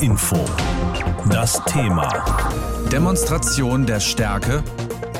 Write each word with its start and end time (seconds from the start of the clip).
Info. 0.00 0.36
Das 1.30 1.62
Thema. 1.64 2.08
Demonstration 2.92 3.86
der 3.86 4.00
Stärke. 4.00 4.62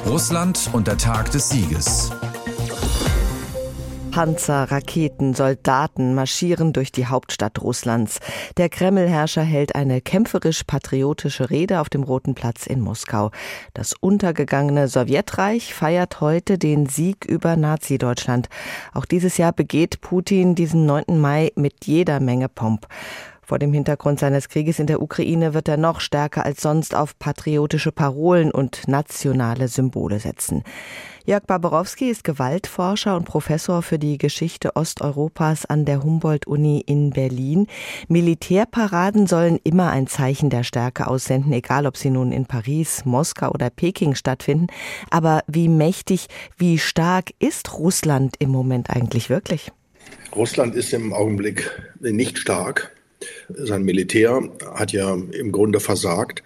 Russland 0.07 0.71
und 0.73 0.87
der 0.87 0.99
Tag 0.99 1.31
des 1.31 1.49
Sieges. 1.49 2.11
Panzer, 4.11 4.71
Raketen, 4.71 5.35
Soldaten 5.35 6.15
marschieren 6.15 6.73
durch 6.73 6.91
die 6.91 7.07
Hauptstadt 7.07 7.61
Russlands. 7.61 8.21
Der 8.57 8.71
Kremlherrscher 8.71 9.43
hält 9.43 9.75
eine 9.75 10.01
kämpferisch-patriotische 10.01 11.51
Rede 11.51 11.81
auf 11.81 11.91
dem 11.91 12.03
Roten 12.03 12.35
Platz 12.35 12.67
in 12.67 12.81
Moskau. 12.81 13.31
Das 13.75 13.93
untergegangene 14.01 14.89
Sowjetreich 14.89 15.75
feiert 15.75 16.23
heute 16.23 16.57
den 16.57 16.87
Sieg 16.87 17.27
über 17.27 17.57
Nazi-Deutschland. 17.57 18.49
Auch 18.95 19.05
dieses 19.05 19.37
Jahr 19.37 19.53
begeht 19.53 20.01
Putin 20.01 20.55
diesen 20.55 20.87
9. 20.87 21.19
Mai 21.21 21.53
mit 21.55 21.85
jeder 21.85 22.19
Menge 22.21 22.49
Pomp. 22.49 22.87
Vor 23.47 23.61
dem 23.61 23.73
Hintergrund 23.73 24.19
seines 24.19 24.49
Krieges 24.49 24.81
in 24.81 24.89
der 24.89 25.01
Ukraine 25.01 25.55
wird 25.55 25.69
er 25.69 25.77
noch 25.77 26.01
stärker 26.01 26.45
als 26.45 26.63
sonst 26.63 26.97
auf 26.97 27.17
patriotische 27.17 27.93
Parolen 27.93 28.51
und 28.51 28.89
nationale 28.89 29.69
Symbole 29.69 30.19
setzen. 30.19 30.65
Jörg 31.27 31.45
Barbarowski 31.45 32.11
ist 32.11 32.25
Gewaltforscher 32.25 33.17
und 33.17 33.25
Professor 33.25 33.83
für 33.83 34.01
die 34.01 34.19
Geschichte 34.19 34.75
Osteuropas 34.75 35.65
an 35.65 35.85
der 35.85 36.03
Humboldt-Uni 36.03 36.83
in 36.87 37.11
Berlin. 37.11 37.69
Militärparaden 38.09 39.29
sollen 39.29 39.61
immer 39.63 39.91
ein 39.91 40.09
Zeichen 40.09 40.51
der 40.51 40.65
Stärke 40.65 41.07
aussenden, 41.07 41.53
egal 41.53 41.87
ob 41.87 41.97
sie 41.97 42.11
nun 42.11 42.33
in 42.33 42.47
Paris, 42.47 43.05
Moskau 43.05 43.53
oder 43.53 43.71
Peking 43.71 44.17
stattfinden. 44.17 44.67
Aber 45.09 45.45
wie 45.47 45.69
mächtig, 45.69 46.27
wie 46.57 46.79
stark 46.79 47.31
ist 47.39 47.79
Russland 47.79 48.35
im 48.41 48.51
Moment 48.51 48.91
eigentlich 48.91 49.31
wirklich? 49.31 49.71
Russland 50.35 50.75
ist 50.75 50.93
im 50.93 51.13
Augenblick 51.13 51.71
nicht 52.01 52.39
stark. 52.39 52.96
Sein 53.49 53.83
Militär 53.83 54.43
hat 54.75 54.93
ja 54.93 55.15
im 55.15 55.53
Grunde 55.53 55.81
versagt. 55.81 56.43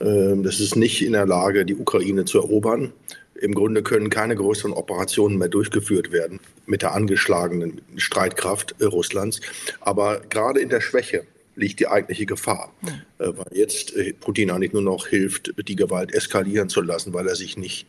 Ähm, 0.00 0.42
das 0.42 0.60
ist 0.60 0.76
nicht 0.76 1.04
in 1.04 1.12
der 1.12 1.26
Lage, 1.26 1.64
die 1.64 1.76
Ukraine 1.76 2.24
zu 2.24 2.38
erobern. 2.38 2.92
Im 3.34 3.54
Grunde 3.54 3.82
können 3.82 4.10
keine 4.10 4.36
größeren 4.36 4.72
Operationen 4.72 5.38
mehr 5.38 5.48
durchgeführt 5.48 6.12
werden 6.12 6.40
mit 6.66 6.82
der 6.82 6.94
angeschlagenen 6.94 7.80
Streitkraft 7.96 8.74
Russlands. 8.80 9.40
Aber 9.80 10.20
gerade 10.30 10.60
in 10.60 10.68
der 10.68 10.80
Schwäche 10.80 11.24
liegt 11.56 11.80
die 11.80 11.88
eigentliche 11.88 12.26
Gefahr, 12.26 12.72
hm. 12.80 12.88
Äh, 13.18 13.36
weil 13.36 13.46
jetzt 13.52 13.94
äh, 13.96 14.12
Putin 14.12 14.50
eigentlich 14.50 14.72
nur 14.72 14.82
noch 14.82 15.06
hilft, 15.06 15.52
die 15.68 15.76
Gewalt 15.76 16.12
eskalieren 16.12 16.68
zu 16.68 16.80
lassen, 16.80 17.12
weil 17.12 17.28
er 17.28 17.36
sich 17.36 17.56
nicht 17.56 17.86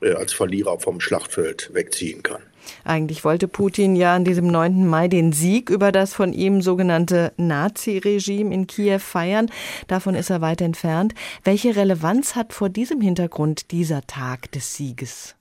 äh, 0.00 0.12
als 0.12 0.32
Verlierer 0.32 0.78
vom 0.80 1.00
Schlachtfeld 1.00 1.70
wegziehen 1.72 2.22
kann. 2.22 2.42
Eigentlich 2.84 3.24
wollte 3.24 3.48
Putin 3.48 3.96
ja 3.96 4.14
an 4.14 4.24
diesem 4.24 4.46
9. 4.46 4.86
Mai 4.86 5.08
den 5.08 5.32
Sieg 5.32 5.70
über 5.70 5.92
das 5.92 6.14
von 6.14 6.32
ihm 6.32 6.62
sogenannte 6.62 7.32
Nazi-Regime 7.36 8.54
in 8.54 8.66
Kiew 8.66 8.98
feiern. 8.98 9.50
Davon 9.86 10.14
ist 10.14 10.30
er 10.30 10.40
weit 10.40 10.60
entfernt. 10.60 11.14
Welche 11.44 11.76
Relevanz 11.76 12.34
hat 12.34 12.52
vor 12.52 12.68
diesem 12.68 13.00
Hintergrund 13.00 13.70
dieser 13.70 14.06
Tag 14.06 14.52
des 14.52 14.76
Sieges? 14.76 15.34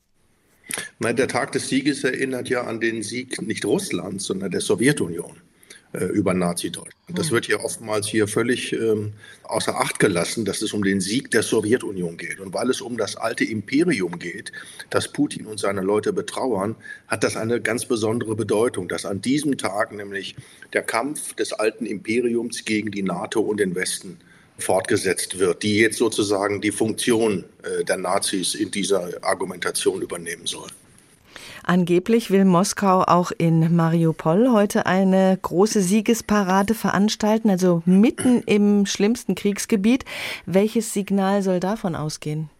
Nein, 0.99 1.15
der 1.15 1.27
Tag 1.27 1.51
des 1.51 1.69
Sieges 1.69 2.03
erinnert 2.03 2.49
ja 2.49 2.63
an 2.63 2.79
den 2.79 3.03
Sieg 3.03 3.41
nicht 3.41 3.65
Russlands, 3.65 4.25
sondern 4.25 4.51
der 4.51 4.61
Sowjetunion. 4.61 5.37
Äh, 5.95 6.05
über 6.07 6.33
Nazi-Deutschland. 6.33 6.93
Das 7.07 7.31
wird 7.31 7.47
ja 7.47 7.59
oftmals 7.59 8.07
hier 8.07 8.27
völlig 8.27 8.73
ähm, 8.73 9.13
außer 9.43 9.79
Acht 9.79 9.99
gelassen, 9.99 10.43
dass 10.43 10.61
es 10.61 10.73
um 10.73 10.83
den 10.83 10.99
Sieg 10.99 11.31
der 11.31 11.43
Sowjetunion 11.43 12.17
geht. 12.17 12.39
Und 12.39 12.53
weil 12.53 12.69
es 12.69 12.81
um 12.81 12.97
das 12.97 13.15
alte 13.15 13.45
Imperium 13.45 14.19
geht, 14.19 14.51
das 14.89 15.07
Putin 15.07 15.45
und 15.45 15.59
seine 15.59 15.81
Leute 15.81 16.11
betrauern, 16.11 16.75
hat 17.07 17.23
das 17.23 17.37
eine 17.37 17.61
ganz 17.61 17.85
besondere 17.85 18.35
Bedeutung, 18.35 18.89
dass 18.89 19.05
an 19.05 19.21
diesem 19.21 19.57
Tag 19.57 19.93
nämlich 19.93 20.35
der 20.73 20.81
Kampf 20.81 21.33
des 21.33 21.53
alten 21.53 21.85
Imperiums 21.85 22.65
gegen 22.65 22.91
die 22.91 23.03
NATO 23.03 23.39
und 23.39 23.59
den 23.59 23.75
Westen 23.75 24.17
fortgesetzt 24.57 25.39
wird, 25.39 25.63
die 25.63 25.77
jetzt 25.77 25.97
sozusagen 25.97 26.59
die 26.59 26.71
Funktion 26.71 27.45
äh, 27.63 27.85
der 27.85 27.97
Nazis 27.97 28.55
in 28.55 28.71
dieser 28.71 29.23
Argumentation 29.23 30.01
übernehmen 30.01 30.45
soll. 30.45 30.69
Angeblich 31.67 32.29
will 32.29 32.45
Moskau 32.45 33.01
auch 33.01 33.31
in 33.35 33.75
Mariupol 33.75 34.51
heute 34.51 34.85
eine 34.85 35.35
große 35.41 35.81
Siegesparade 35.81 36.75
veranstalten, 36.75 37.49
also 37.49 37.81
mitten 37.87 38.43
im 38.43 38.85
schlimmsten 38.85 39.33
Kriegsgebiet. 39.33 40.05
Welches 40.45 40.93
Signal 40.93 41.41
soll 41.41 41.59
davon 41.59 41.95
ausgehen? 41.95 42.51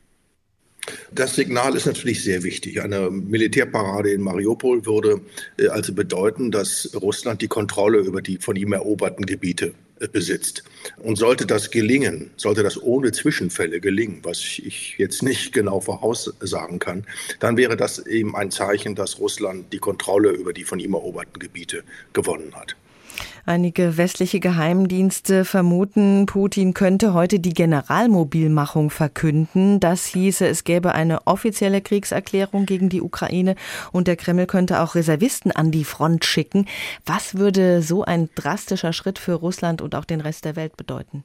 Das 1.12 1.36
Signal 1.36 1.76
ist 1.76 1.86
natürlich 1.86 2.24
sehr 2.24 2.42
wichtig. 2.42 2.82
Eine 2.82 3.12
Militärparade 3.12 4.12
in 4.12 4.22
Mariupol 4.22 4.88
würde 4.88 5.22
äh, 5.60 5.68
also 5.68 5.94
bedeuten, 5.94 6.50
dass 6.50 6.90
Russland 7.00 7.44
die 7.44 7.48
Kontrolle 7.48 8.00
über 8.00 8.24
die 8.24 8.40
von 8.40 8.56
ihm 8.56 8.74
eroberten 8.74 9.28
Gebiete 9.28 9.76
besitzt. 10.12 10.64
Und 10.98 11.18
sollte 11.18 11.46
das 11.46 11.72
gelingen, 11.72 12.32
sollte 12.38 12.64
das 12.64 12.82
ohne 12.82 13.12
Zwischenfälle 13.12 13.80
gelingen, 13.80 14.20
was 14.24 14.40
ich 14.40 14.98
jetzt 14.98 15.24
nicht 15.24 15.54
genau 15.54 15.80
voraussagen 15.80 16.80
kann, 16.80 17.06
dann 17.40 17.58
wäre 17.58 17.78
das 17.78 18.00
eben 18.06 18.36
ein 18.36 18.52
Zeichen, 18.52 18.96
dass 18.96 19.20
Russland 19.20 19.72
die 19.72 19.80
Kontrolle 19.80 20.32
über 20.32 20.54
die 20.54 20.64
von 20.64 20.80
ihm 20.80 20.94
eroberten 20.94 21.40
Gebiete 21.40 21.84
gewonnen 22.14 22.54
hat. 22.56 22.76
Einige 23.46 23.98
westliche 23.98 24.40
Geheimdienste 24.40 25.46
vermuten, 25.46 26.26
Putin 26.26 26.74
könnte 26.74 27.14
heute 27.14 27.40
die 27.40 27.54
Generalmobilmachung 27.54 28.90
verkünden. 28.90 29.80
Das 29.80 30.06
hieße, 30.06 30.48
es 30.48 30.64
gäbe 30.64 30.94
eine 30.94 31.28
offizielle 31.28 31.82
Kriegserklärung 31.82 32.66
gegen 32.66 32.90
die 32.90 33.02
Ukraine 33.02 33.56
und 33.92 34.08
der 34.08 34.16
Kreml 34.16 34.48
könnte 34.48 34.80
auch 34.80 34.96
Reservisten 34.96 35.52
an 35.52 35.72
die 35.72 35.84
Front 35.84 36.26
schicken. 36.26 36.66
Was 37.06 37.36
würde 37.36 37.82
so 37.82 38.04
ein 38.04 38.30
drastischer 38.36 38.94
Schritt 38.94 39.20
für 39.20 39.34
Russland 39.34 39.82
und 39.82 39.96
auch 39.96 40.06
den 40.06 40.22
Rest 40.22 40.46
der 40.46 40.56
Welt 40.56 40.78
bedeuten? 40.78 41.24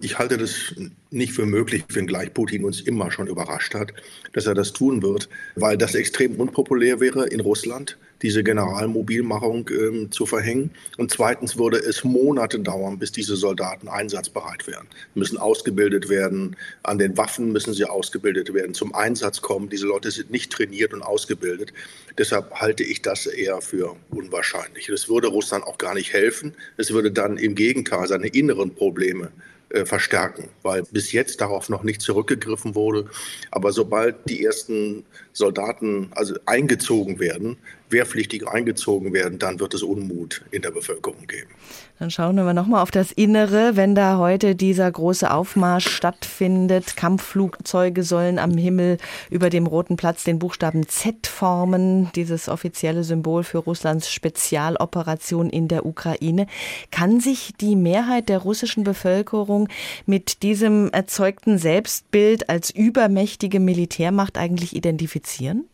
Ich 0.00 0.18
halte 0.18 0.36
das 0.36 0.74
nicht 1.10 1.32
für 1.32 1.46
möglich, 1.46 1.84
wenngleich 1.88 2.34
Putin 2.34 2.64
uns 2.64 2.80
immer 2.80 3.10
schon 3.10 3.26
überrascht 3.26 3.74
hat, 3.74 3.92
dass 4.32 4.46
er 4.46 4.54
das 4.54 4.72
tun 4.72 5.02
wird, 5.02 5.28
weil 5.54 5.78
das 5.78 5.94
extrem 5.94 6.36
unpopulär 6.36 7.00
wäre 7.00 7.26
in 7.26 7.40
Russland, 7.40 7.96
diese 8.22 8.42
Generalmobilmachung 8.42 9.68
äh, 9.68 10.10
zu 10.10 10.26
verhängen. 10.26 10.70
Und 10.96 11.10
zweitens 11.10 11.58
würde 11.58 11.78
es 11.78 12.04
Monate 12.04 12.60
dauern, 12.60 12.98
bis 12.98 13.12
diese 13.12 13.36
Soldaten 13.36 13.88
einsatzbereit 13.88 14.66
wären. 14.66 14.86
Sie 15.14 15.18
müssen 15.18 15.38
ausgebildet 15.38 16.08
werden, 16.08 16.56
an 16.82 16.98
den 16.98 17.16
Waffen 17.16 17.52
müssen 17.52 17.74
sie 17.74 17.84
ausgebildet 17.84 18.54
werden, 18.54 18.74
zum 18.74 18.94
Einsatz 18.94 19.42
kommen. 19.42 19.68
Diese 19.68 19.86
Leute 19.86 20.10
sind 20.10 20.30
nicht 20.30 20.52
trainiert 20.52 20.94
und 20.94 21.02
ausgebildet. 21.02 21.72
Deshalb 22.18 22.52
halte 22.54 22.84
ich 22.84 23.02
das 23.02 23.26
eher 23.26 23.60
für 23.60 23.96
unwahrscheinlich. 24.10 24.86
Das 24.86 25.08
würde 25.08 25.28
Russland 25.28 25.64
auch 25.64 25.78
gar 25.78 25.94
nicht 25.94 26.12
helfen. 26.12 26.54
Es 26.76 26.92
würde 26.92 27.10
dann 27.10 27.36
im 27.36 27.54
Gegenteil 27.54 28.06
seine 28.06 28.28
inneren 28.28 28.74
Probleme 28.74 29.32
äh, 29.72 29.86
verstärken, 29.86 30.50
weil 30.62 30.82
bis 30.90 31.12
jetzt 31.12 31.40
darauf 31.40 31.70
noch 31.70 31.82
nicht 31.82 32.02
zurückgegriffen 32.02 32.74
wurde. 32.74 33.08
Aber 33.50 33.72
sobald 33.72 34.28
die 34.28 34.44
ersten 34.44 35.04
Soldaten 35.32 36.10
also 36.14 36.34
eingezogen 36.44 37.18
werden, 37.20 37.56
wehrpflichtig 37.92 38.48
eingezogen 38.48 39.12
werden, 39.12 39.38
dann 39.38 39.60
wird 39.60 39.74
es 39.74 39.82
Unmut 39.82 40.42
in 40.50 40.62
der 40.62 40.70
Bevölkerung 40.70 41.26
geben. 41.26 41.50
Dann 41.98 42.10
schauen 42.10 42.34
wir 42.34 42.52
nochmal 42.52 42.82
auf 42.82 42.90
das 42.90 43.12
Innere. 43.12 43.76
Wenn 43.76 43.94
da 43.94 44.18
heute 44.18 44.56
dieser 44.56 44.90
große 44.90 45.30
Aufmarsch 45.30 45.86
stattfindet, 45.88 46.96
Kampfflugzeuge 46.96 48.02
sollen 48.02 48.40
am 48.40 48.56
Himmel 48.56 48.98
über 49.30 49.50
dem 49.50 49.66
Roten 49.66 49.96
Platz 49.96 50.24
den 50.24 50.40
Buchstaben 50.40 50.88
Z 50.88 51.28
formen, 51.28 52.10
dieses 52.16 52.48
offizielle 52.48 53.04
Symbol 53.04 53.44
für 53.44 53.58
Russlands 53.58 54.10
Spezialoperation 54.10 55.48
in 55.48 55.68
der 55.68 55.86
Ukraine. 55.86 56.48
Kann 56.90 57.20
sich 57.20 57.52
die 57.60 57.76
Mehrheit 57.76 58.28
der 58.28 58.38
russischen 58.38 58.82
Bevölkerung 58.82 59.68
mit 60.04 60.42
diesem 60.42 60.90
erzeugten 60.90 61.56
Selbstbild 61.56 62.48
als 62.48 62.70
übermächtige 62.70 63.60
Militärmacht 63.60 64.38
eigentlich 64.38 64.74
identifizieren? 64.74 65.68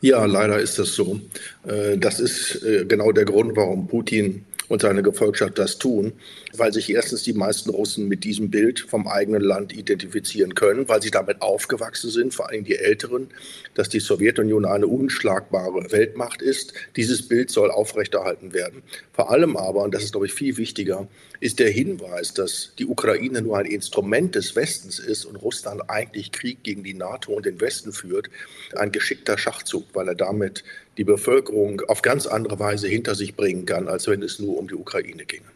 Ja, 0.00 0.24
leider 0.24 0.58
ist 0.58 0.78
das 0.78 0.94
so. 0.94 1.20
Äh, 1.66 1.98
das 1.98 2.20
ist 2.20 2.62
äh, 2.62 2.84
genau 2.84 3.12
der 3.12 3.24
Grund, 3.24 3.56
warum 3.56 3.86
Putin 3.86 4.44
und 4.68 4.82
seine 4.82 5.02
Gefolgschaft 5.02 5.58
das 5.58 5.78
tun, 5.78 6.12
weil 6.58 6.72
sich 6.72 6.90
erstens 6.90 7.22
die 7.22 7.32
meisten 7.32 7.70
Russen 7.70 8.08
mit 8.08 8.24
diesem 8.24 8.50
Bild 8.50 8.80
vom 8.80 9.06
eigenen 9.06 9.42
Land 9.42 9.72
identifizieren 9.72 10.54
können, 10.54 10.88
weil 10.88 11.02
sie 11.02 11.10
damit 11.10 11.42
aufgewachsen 11.42 12.10
sind, 12.10 12.34
vor 12.34 12.48
allem 12.48 12.64
die 12.64 12.76
Älteren, 12.76 13.28
dass 13.74 13.88
die 13.88 14.00
Sowjetunion 14.00 14.64
eine 14.64 14.86
unschlagbare 14.86 15.90
Weltmacht 15.92 16.42
ist. 16.42 16.72
Dieses 16.96 17.26
Bild 17.26 17.50
soll 17.50 17.70
aufrechterhalten 17.70 18.52
werden. 18.52 18.82
Vor 19.12 19.30
allem 19.30 19.56
aber, 19.56 19.82
und 19.82 19.94
das 19.94 20.04
ist, 20.04 20.12
glaube 20.12 20.26
ich, 20.26 20.34
viel 20.34 20.56
wichtiger, 20.56 21.08
ist 21.40 21.58
der 21.58 21.70
Hinweis, 21.70 22.34
dass 22.34 22.72
die 22.78 22.86
Ukraine 22.86 23.42
nur 23.42 23.58
ein 23.58 23.66
Instrument 23.66 24.34
des 24.34 24.56
Westens 24.56 24.98
ist 24.98 25.24
und 25.24 25.36
Russland 25.36 25.82
eigentlich 25.88 26.32
Krieg 26.32 26.62
gegen 26.62 26.84
die 26.84 26.94
NATO 26.94 27.32
und 27.32 27.46
den 27.46 27.60
Westen 27.60 27.92
führt, 27.92 28.30
ein 28.76 28.92
geschickter 28.92 29.38
Schachzug, 29.38 29.84
weil 29.92 30.08
er 30.08 30.14
damit 30.14 30.64
die 30.96 31.04
Bevölkerung 31.04 31.80
auf 31.82 32.02
ganz 32.02 32.26
andere 32.26 32.58
Weise 32.58 32.88
hinter 32.88 33.14
sich 33.14 33.34
bringen 33.34 33.66
kann, 33.66 33.88
als 33.88 34.06
wenn 34.06 34.22
es 34.22 34.38
nur 34.38 34.56
um 34.58 34.68
die 34.68 34.74
Ukraine 34.74 35.24
ginge. 35.24 35.53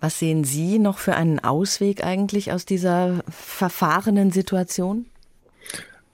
Was 0.00 0.18
sehen 0.18 0.44
Sie 0.44 0.78
noch 0.78 0.98
für 0.98 1.14
einen 1.14 1.38
Ausweg 1.38 2.02
eigentlich 2.02 2.52
aus 2.52 2.64
dieser 2.64 3.22
verfahrenen 3.28 4.32
Situation? 4.32 5.06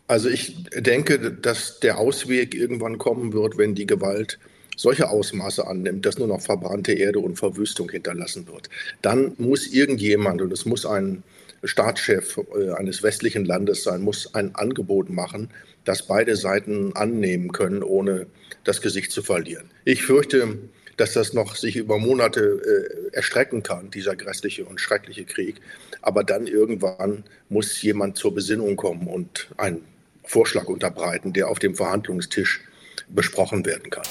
Also 0.09 0.29
ich 0.29 0.65
denke, 0.75 1.33
dass 1.33 1.81
der 1.81 1.99
Ausweg 1.99 2.55
irgendwann 2.55 2.99
kommen 2.99 3.33
wird, 3.33 3.59
wenn 3.59 3.75
die 3.75 3.87
Gewalt 3.87 4.39
solche 4.77 5.09
Ausmaße 5.09 5.67
annimmt, 5.67 6.05
dass 6.05 6.19
nur 6.19 6.29
noch 6.29 6.41
verbrannte 6.41 6.93
Erde 6.93 7.19
und 7.19 7.37
Verwüstung 7.37 7.91
hinterlassen 7.91 8.47
wird, 8.47 8.69
dann 9.03 9.33
muss 9.39 9.67
irgendjemand, 9.67 10.43
und 10.43 10.53
es 10.53 10.67
muss 10.67 10.85
ein 10.85 11.23
Staatschef 11.65 12.39
äh, 12.55 12.73
eines 12.73 13.03
westlichen 13.03 13.45
Landes 13.45 13.83
sein, 13.83 14.03
muss 14.03 14.35
ein 14.35 14.55
Angebot 14.55 15.11
machen, 15.11 15.51
das 15.85 16.07
beide 16.07 16.37
Seiten 16.37 16.95
annehmen 16.95 17.53
können, 17.53 17.83
ohne 17.83 18.27
das 18.65 18.83
Gesicht 18.83 19.13
zu 19.13 19.23
verlieren. 19.23 19.71
Ich 19.85 20.03
fürchte, 20.03 20.59
dass 20.97 21.13
das 21.13 21.33
noch 21.33 21.57
sich 21.57 21.77
über 21.77 21.99
Monate 21.99 23.11
äh, 23.13 23.15
erstrecken 23.15 23.63
kann, 23.63 23.91
dieser 23.91 24.17
grässliche 24.17 24.65
und 24.65 24.81
schreckliche 24.81 25.25
Krieg. 25.25 25.61
Aber 26.03 26.25
dann 26.25 26.47
irgendwann 26.47 27.25
muss 27.49 27.81
jemand 27.83 28.17
zur 28.17 28.35
Besinnung 28.35 28.77
kommen 28.77 29.07
und 29.07 29.49
einen 29.57 29.85
Vorschlag 30.25 30.67
unterbreiten, 30.67 31.33
der 31.33 31.49
auf 31.49 31.59
dem 31.59 31.75
Verhandlungstisch 31.75 32.63
besprochen 33.09 33.65
werden 33.65 33.91
kann. 33.91 34.05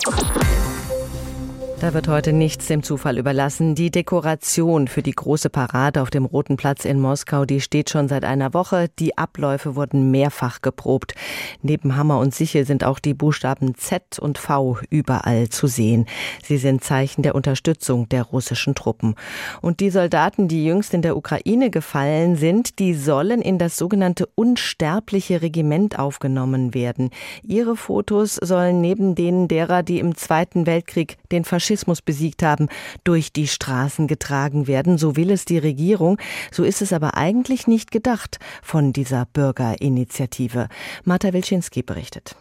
Da 1.82 1.94
wird 1.94 2.08
heute 2.08 2.32
nichts 2.32 2.68
dem 2.68 2.84
Zufall 2.84 3.18
überlassen. 3.18 3.76
Die 3.76 3.92
Dekoration 3.92 4.88
für 4.88 5.04
die 5.04 5.12
große 5.12 5.50
Parade 5.50 6.02
auf 6.02 6.10
dem 6.10 6.24
Roten 6.24 6.56
Platz 6.56 6.86
in 6.86 7.02
Moskau, 7.02 7.44
die 7.44 7.60
steht 7.60 7.90
schon 7.90 8.08
seit 8.08 8.24
einer 8.24 8.54
Woche. 8.54 8.88
Die 8.98 9.18
Abläufe 9.18 9.76
wurden 9.76 10.10
mehrfach 10.10 10.62
geprobt. 10.62 11.16
Neben 11.62 11.98
Hammer 11.98 12.20
und 12.20 12.34
Sichel 12.34 12.66
sind 12.66 12.86
auch 12.86 12.98
die 12.98 13.14
Buchstaben 13.14 13.76
Z 13.76 14.20
und 14.20 14.38
V 14.38 14.80
überall 14.90 15.50
zu 15.50 15.68
sehen. 15.68 16.06
Sie 16.42 16.58
sind 16.58 16.82
Zeichen 16.82 17.24
der 17.24 17.36
Unterstützung 17.36 18.08
der 18.08 18.24
russischen 18.24 18.74
Truppen. 18.74 19.16
Und 19.62 19.82
die 19.82 19.90
Soldaten, 19.90 20.48
die 20.48 20.66
jüngst 20.66 20.94
in 20.94 21.02
der 21.02 21.18
Ukraine 21.18 21.70
gefallen 21.72 22.38
sind, 22.38 22.80
die 22.80 22.94
sollen 22.94 23.42
in 23.42 23.60
das 23.60 23.76
sogenannte 23.76 24.28
unsterbliche 24.36 25.42
Regiment 25.42 26.00
aufgenommen 26.00 26.74
werden. 26.74 27.10
Ihre 27.44 27.76
Fotos 27.76 28.36
sollen 28.36 28.80
neben 28.80 29.14
denen 29.14 29.50
derer, 29.50 29.84
die 29.84 30.00
im 30.00 30.16
Zweiten 30.16 30.66
Weltkrieg 30.66 31.18
den 31.34 31.44
Faschismus 31.66 32.04
besiegt 32.04 32.44
haben, 32.44 32.68
durch 33.04 33.34
die 33.34 33.48
Straßen 33.48 34.06
getragen 34.08 34.68
werden. 34.68 35.00
So 35.00 35.16
will 35.16 35.32
es 35.32 35.46
die 35.46 35.58
Regierung. 35.58 36.20
So 36.52 36.64
ist 36.64 36.84
es 36.84 36.94
aber 36.94 37.18
eigentlich 37.18 37.66
nicht 37.66 37.90
gedacht 37.90 38.38
von 38.62 38.94
dieser 38.94 39.26
Bürgerinitiative. 39.34 40.68
Marta 41.06 41.34
Wilczynski 41.34 41.82
berichtet. 41.82 42.36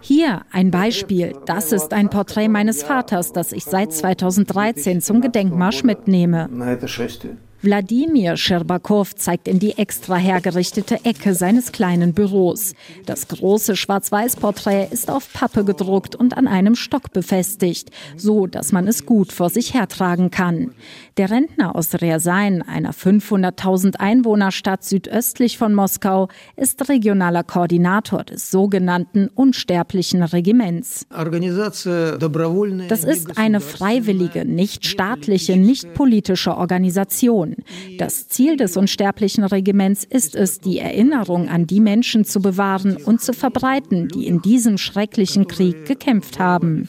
Hier 0.00 0.42
ein 0.50 0.70
Beispiel. 0.70 1.34
Das 1.44 1.72
ist 1.72 1.92
ein 1.92 2.08
Porträt 2.08 2.48
meines 2.48 2.82
Vaters, 2.82 3.34
das 3.34 3.52
ich 3.52 3.64
seit 3.64 3.92
2013 3.92 5.02
zum 5.02 5.20
Gedenkmarsch 5.20 5.84
mitnehme. 5.84 6.48
Wladimir 7.62 8.38
Scherbakow 8.38 9.14
zeigt 9.14 9.46
in 9.46 9.58
die 9.58 9.76
extra 9.76 10.16
hergerichtete 10.16 11.04
Ecke 11.04 11.34
seines 11.34 11.72
kleinen 11.72 12.14
Büros. 12.14 12.72
Das 13.04 13.28
große 13.28 13.76
Schwarz-Weiß-Porträt 13.76 14.88
ist 14.90 15.10
auf 15.10 15.30
Pappe 15.30 15.64
gedruckt 15.64 16.16
und 16.16 16.38
an 16.38 16.48
einem 16.48 16.74
Stock 16.74 17.12
befestigt, 17.12 17.90
so 18.16 18.46
dass 18.46 18.72
man 18.72 18.88
es 18.88 19.04
gut 19.04 19.30
vor 19.30 19.50
sich 19.50 19.74
hertragen 19.74 20.30
kann. 20.30 20.72
Der 21.18 21.30
Rentner 21.30 21.76
aus 21.76 21.94
Rjasain, 21.94 22.62
einer 22.62 22.94
500.000 22.94 23.96
Einwohnerstadt 23.96 24.82
südöstlich 24.82 25.58
von 25.58 25.74
Moskau, 25.74 26.28
ist 26.56 26.88
regionaler 26.88 27.44
Koordinator 27.44 28.24
des 28.24 28.50
sogenannten 28.50 29.28
Unsterblichen 29.34 30.22
Regiments. 30.22 31.06
Das 32.88 33.04
ist 33.04 33.36
eine 33.36 33.60
freiwillige, 33.60 34.46
nicht 34.46 34.86
staatliche, 34.86 35.58
nicht 35.58 35.92
politische 35.92 36.56
Organisation. 36.56 37.49
Mission. 37.50 37.98
Das 37.98 38.28
Ziel 38.28 38.56
des 38.56 38.76
unsterblichen 38.76 39.44
Regiments 39.44 40.04
ist 40.04 40.34
es, 40.34 40.60
die 40.60 40.78
Erinnerung 40.78 41.48
an 41.48 41.66
die 41.66 41.80
Menschen 41.80 42.24
zu 42.24 42.40
bewahren 42.40 42.96
und 42.96 43.20
zu 43.20 43.32
verbreiten, 43.32 44.08
die 44.08 44.26
in 44.26 44.42
diesem 44.42 44.78
schrecklichen 44.78 45.46
Krieg 45.46 45.86
gekämpft 45.86 46.38
haben. 46.38 46.88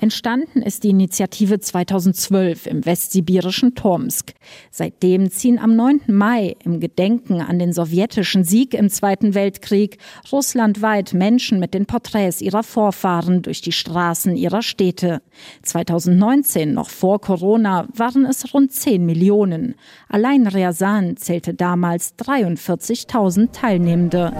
Entstanden 0.00 0.62
ist 0.62 0.84
die 0.84 0.90
Initiative 0.90 1.58
2012 1.58 2.66
im 2.66 2.86
westsibirischen 2.86 3.74
Tomsk. 3.74 4.32
Seitdem 4.70 5.28
ziehen 5.28 5.58
am 5.58 5.74
9. 5.74 6.02
Mai 6.06 6.54
im 6.62 6.78
Gedenken 6.78 7.40
an 7.40 7.58
den 7.58 7.72
sowjetischen 7.72 8.44
Sieg 8.44 8.74
im 8.74 8.90
Zweiten 8.90 9.34
Weltkrieg 9.34 9.98
russlandweit 10.30 11.14
Menschen 11.14 11.58
mit 11.58 11.74
den 11.74 11.86
Porträts 11.86 12.40
ihrer 12.40 12.62
Vorfahren 12.62 13.42
durch 13.42 13.60
die 13.60 13.72
Straßen 13.72 14.36
ihrer 14.36 14.62
Städte. 14.62 15.20
2019, 15.64 16.74
noch 16.74 16.90
vor 16.90 17.20
Corona, 17.20 17.88
waren 17.92 18.24
es 18.24 18.54
rund 18.54 18.70
10 18.70 19.04
Millionen. 19.04 19.74
Allein 20.08 20.46
Ryazan 20.46 21.16
zählte 21.16 21.54
damals 21.54 22.16
43.000 22.18 23.50
Teilnehmende. 23.50 24.32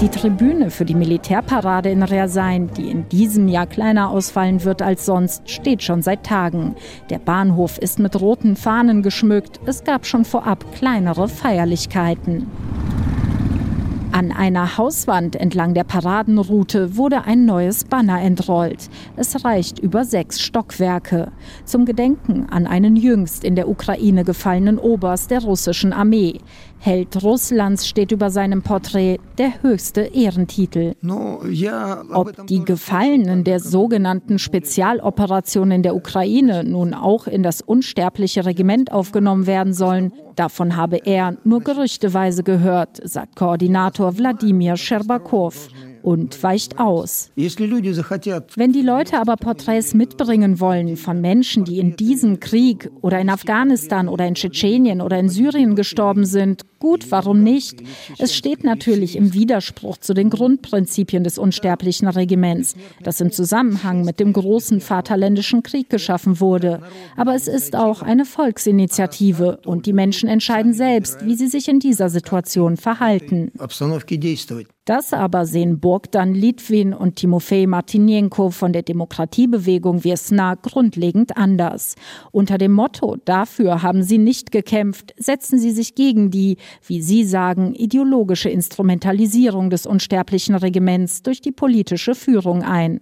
Die 0.00 0.08
Tribüne 0.08 0.70
für 0.70 0.86
die 0.86 0.94
Militärparade 0.94 1.90
in 1.90 2.02
Reersein, 2.02 2.70
die 2.72 2.90
in 2.90 3.06
diesem 3.10 3.48
Jahr 3.48 3.66
kleiner 3.66 4.08
ausfallen 4.08 4.64
wird 4.64 4.80
als 4.80 5.04
sonst, 5.04 5.50
steht 5.50 5.82
schon 5.82 6.00
seit 6.00 6.24
Tagen. 6.24 6.74
Der 7.10 7.18
Bahnhof 7.18 7.76
ist 7.76 7.98
mit 7.98 8.18
roten 8.18 8.56
Fahnen 8.56 9.02
geschmückt. 9.02 9.60
Es 9.66 9.84
gab 9.84 10.06
schon 10.06 10.24
vorab 10.24 10.64
kleinere 10.74 11.28
Feierlichkeiten. 11.28 12.46
An 14.12 14.32
einer 14.32 14.76
Hauswand 14.76 15.36
entlang 15.36 15.72
der 15.72 15.84
Paradenroute 15.84 16.96
wurde 16.96 17.22
ein 17.24 17.44
neues 17.44 17.84
Banner 17.84 18.20
entrollt. 18.20 18.88
Es 19.16 19.44
reicht 19.44 19.78
über 19.78 20.04
sechs 20.04 20.40
Stockwerke. 20.40 21.30
Zum 21.64 21.84
Gedenken 21.84 22.46
an 22.50 22.66
einen 22.66 22.96
jüngst 22.96 23.44
in 23.44 23.54
der 23.54 23.68
Ukraine 23.68 24.24
gefallenen 24.24 24.78
Oberst 24.78 25.30
der 25.30 25.42
russischen 25.42 25.92
Armee. 25.92 26.40
Held 26.80 27.22
Russlands 27.22 27.86
steht 27.86 28.10
über 28.10 28.30
seinem 28.30 28.62
Porträt 28.62 29.18
der 29.38 29.62
höchste 29.62 30.00
Ehrentitel. 30.00 30.94
Ob 32.12 32.46
die 32.46 32.64
Gefallenen 32.64 33.44
der 33.44 33.60
sogenannten 33.60 34.38
Spezialoperation 34.38 35.70
in 35.70 35.82
der 35.82 35.94
Ukraine 35.94 36.64
nun 36.64 36.94
auch 36.94 37.26
in 37.26 37.42
das 37.42 37.60
unsterbliche 37.60 38.44
Regiment 38.44 38.92
aufgenommen 38.92 39.46
werden 39.46 39.72
sollen, 39.74 40.12
davon 40.40 40.74
habe 40.74 40.96
er 41.04 41.36
nur 41.44 41.60
gerüchteweise 41.60 42.42
gehört, 42.42 42.98
sagt 43.04 43.36
Koordinator 43.36 44.16
Wladimir 44.16 44.76
Scherbakow 44.78 45.68
und 46.02 46.42
weicht 46.42 46.78
aus. 46.78 47.30
Wenn 47.36 48.72
die 48.72 48.82
Leute 48.82 49.18
aber 49.18 49.36
Porträts 49.36 49.92
mitbringen 49.92 50.58
wollen 50.58 50.96
von 50.96 51.20
Menschen, 51.20 51.64
die 51.64 51.78
in 51.78 51.94
diesem 51.96 52.40
Krieg 52.40 52.90
oder 53.02 53.20
in 53.20 53.28
Afghanistan 53.28 54.08
oder 54.08 54.26
in 54.26 54.34
Tschetschenien 54.34 55.02
oder 55.02 55.18
in 55.18 55.28
Syrien 55.28 55.76
gestorben 55.76 56.24
sind, 56.24 56.62
gut, 56.80 57.10
warum 57.10 57.42
nicht? 57.42 57.82
Es 58.18 58.34
steht 58.34 58.64
natürlich 58.64 59.14
im 59.14 59.32
Widerspruch 59.32 59.98
zu 59.98 60.14
den 60.14 60.30
Grundprinzipien 60.30 61.22
des 61.22 61.38
unsterblichen 61.38 62.08
Regiments, 62.08 62.74
das 63.02 63.20
im 63.20 63.30
Zusammenhang 63.30 64.04
mit 64.04 64.18
dem 64.18 64.32
großen 64.32 64.80
Vaterländischen 64.80 65.62
Krieg 65.62 65.88
geschaffen 65.88 66.40
wurde. 66.40 66.80
Aber 67.16 67.34
es 67.34 67.46
ist 67.46 67.76
auch 67.76 68.02
eine 68.02 68.24
Volksinitiative 68.24 69.60
und 69.64 69.86
die 69.86 69.92
Menschen 69.92 70.28
entscheiden 70.28 70.72
selbst, 70.72 71.24
wie 71.24 71.36
sie 71.36 71.46
sich 71.46 71.68
in 71.68 71.78
dieser 71.78 72.08
Situation 72.08 72.76
verhalten. 72.76 73.52
Das 74.86 75.12
aber 75.12 75.46
sehen 75.46 75.78
Bogdan 75.78 76.34
Litwin 76.34 76.94
und 76.94 77.14
Timofei 77.14 77.66
Martinenko 77.68 78.50
von 78.50 78.72
der 78.72 78.82
Demokratiebewegung 78.82 80.02
Wiesna 80.02 80.56
grundlegend 80.56 81.36
anders. 81.36 81.94
Unter 82.32 82.58
dem 82.58 82.72
Motto 82.72 83.16
Dafür 83.24 83.82
haben 83.82 84.02
sie 84.02 84.18
nicht 84.18 84.50
gekämpft, 84.50 85.14
setzen 85.16 85.60
sie 85.60 85.70
sich 85.70 85.94
gegen 85.94 86.32
die, 86.32 86.56
wie 86.86 87.02
sie 87.02 87.24
sagen, 87.24 87.74
ideologische 87.74 88.48
Instrumentalisierung 88.48 89.70
des 89.70 89.86
unsterblichen 89.86 90.54
Regiments 90.54 91.22
durch 91.22 91.40
die 91.40 91.52
politische 91.52 92.14
Führung 92.14 92.62
ein. 92.62 93.00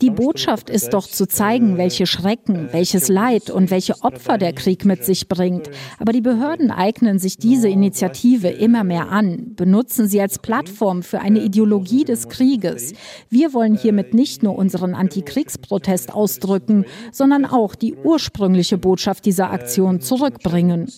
Die 0.00 0.10
Botschaft 0.10 0.70
ist 0.70 0.90
doch 0.90 1.06
zu 1.06 1.26
zeigen, 1.26 1.76
welche 1.76 2.06
Schrecken, 2.06 2.68
welches 2.72 3.08
Leid 3.08 3.50
und 3.50 3.70
welche 3.70 4.02
Opfer 4.02 4.38
der 4.38 4.52
Krieg 4.52 4.84
mit 4.84 5.04
sich 5.04 5.28
bringt. 5.28 5.70
Aber 5.98 6.12
die 6.12 6.20
Behörden 6.20 6.70
eignen 6.70 7.18
sich 7.18 7.36
diese 7.36 7.68
Initiative 7.68 8.48
immer 8.48 8.84
mehr 8.84 9.10
an, 9.10 9.56
nutzen 9.64 10.06
sie 10.06 10.20
als 10.20 10.38
Plattform 10.38 11.02
für 11.02 11.20
eine 11.20 11.40
Ideologie 11.40 12.04
des 12.04 12.28
Krieges. 12.28 12.92
Wir 13.28 13.54
wollen 13.54 13.76
hiermit 13.76 14.14
nicht 14.14 14.42
nur 14.42 14.56
unseren 14.56 14.94
Antikriegsprotest 14.94 16.12
ausdrücken, 16.12 16.84
sondern 17.10 17.44
auch 17.44 17.74
die 17.74 17.94
ursprüngliche 17.94 18.78
Botschaft 18.78 19.24
dieser 19.24 19.50
Aktion 19.50 20.00
zurückbringen. 20.00 20.90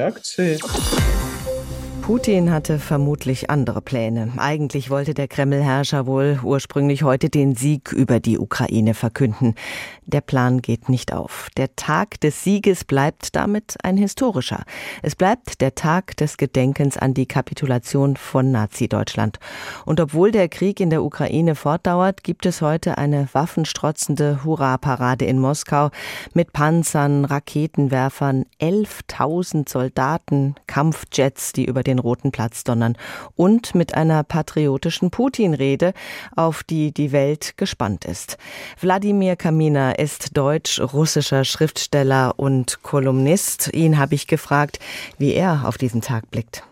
реакции. 0.00 0.58
Putin 2.10 2.50
hatte 2.50 2.80
vermutlich 2.80 3.50
andere 3.50 3.80
Pläne. 3.80 4.32
Eigentlich 4.36 4.90
wollte 4.90 5.14
der 5.14 5.28
Kreml-Herrscher 5.28 6.06
wohl 6.06 6.40
ursprünglich 6.42 7.04
heute 7.04 7.30
den 7.30 7.54
Sieg 7.54 7.92
über 7.92 8.18
die 8.18 8.36
Ukraine 8.36 8.94
verkünden. 8.94 9.54
Der 10.06 10.20
Plan 10.20 10.60
geht 10.60 10.88
nicht 10.88 11.12
auf. 11.12 11.50
Der 11.56 11.76
Tag 11.76 12.20
des 12.20 12.42
Sieges 12.42 12.84
bleibt 12.84 13.36
damit 13.36 13.76
ein 13.84 13.96
historischer. 13.96 14.64
Es 15.02 15.14
bleibt 15.14 15.60
der 15.60 15.76
Tag 15.76 16.16
des 16.16 16.36
Gedenkens 16.36 16.96
an 16.96 17.14
die 17.14 17.26
Kapitulation 17.26 18.16
von 18.16 18.50
Nazi-Deutschland. 18.50 19.38
Und 19.86 20.00
obwohl 20.00 20.32
der 20.32 20.48
Krieg 20.48 20.80
in 20.80 20.90
der 20.90 21.04
Ukraine 21.04 21.54
fortdauert, 21.54 22.24
gibt 22.24 22.44
es 22.44 22.60
heute 22.60 22.98
eine 22.98 23.28
waffenstrotzende 23.32 24.42
Hurra-Parade 24.42 25.26
in 25.26 25.38
Moskau 25.38 25.90
mit 26.34 26.52
Panzern, 26.52 27.24
Raketenwerfern, 27.24 28.46
11.000 28.60 29.68
Soldaten, 29.68 30.56
Kampfjets, 30.66 31.52
die 31.52 31.66
über 31.66 31.84
den 31.84 31.99
Roten 32.00 32.32
Platz 32.32 32.64
donnern 32.64 32.96
und 33.36 33.74
mit 33.76 33.94
einer 33.94 34.24
patriotischen 34.24 35.10
Putin-Rede, 35.10 35.92
auf 36.34 36.64
die 36.64 36.92
die 36.92 37.12
Welt 37.12 37.56
gespannt 37.56 38.04
ist. 38.04 38.38
Wladimir 38.80 39.36
Kamina 39.36 39.92
ist 39.92 40.36
deutsch-russischer 40.36 41.44
Schriftsteller 41.44 42.34
und 42.36 42.82
Kolumnist. 42.82 43.72
Ihn 43.72 43.98
habe 43.98 44.16
ich 44.16 44.26
gefragt, 44.26 44.80
wie 45.18 45.34
er 45.34 45.62
auf 45.66 45.78
diesen 45.78 46.00
Tag 46.00 46.30
blickt. 46.30 46.64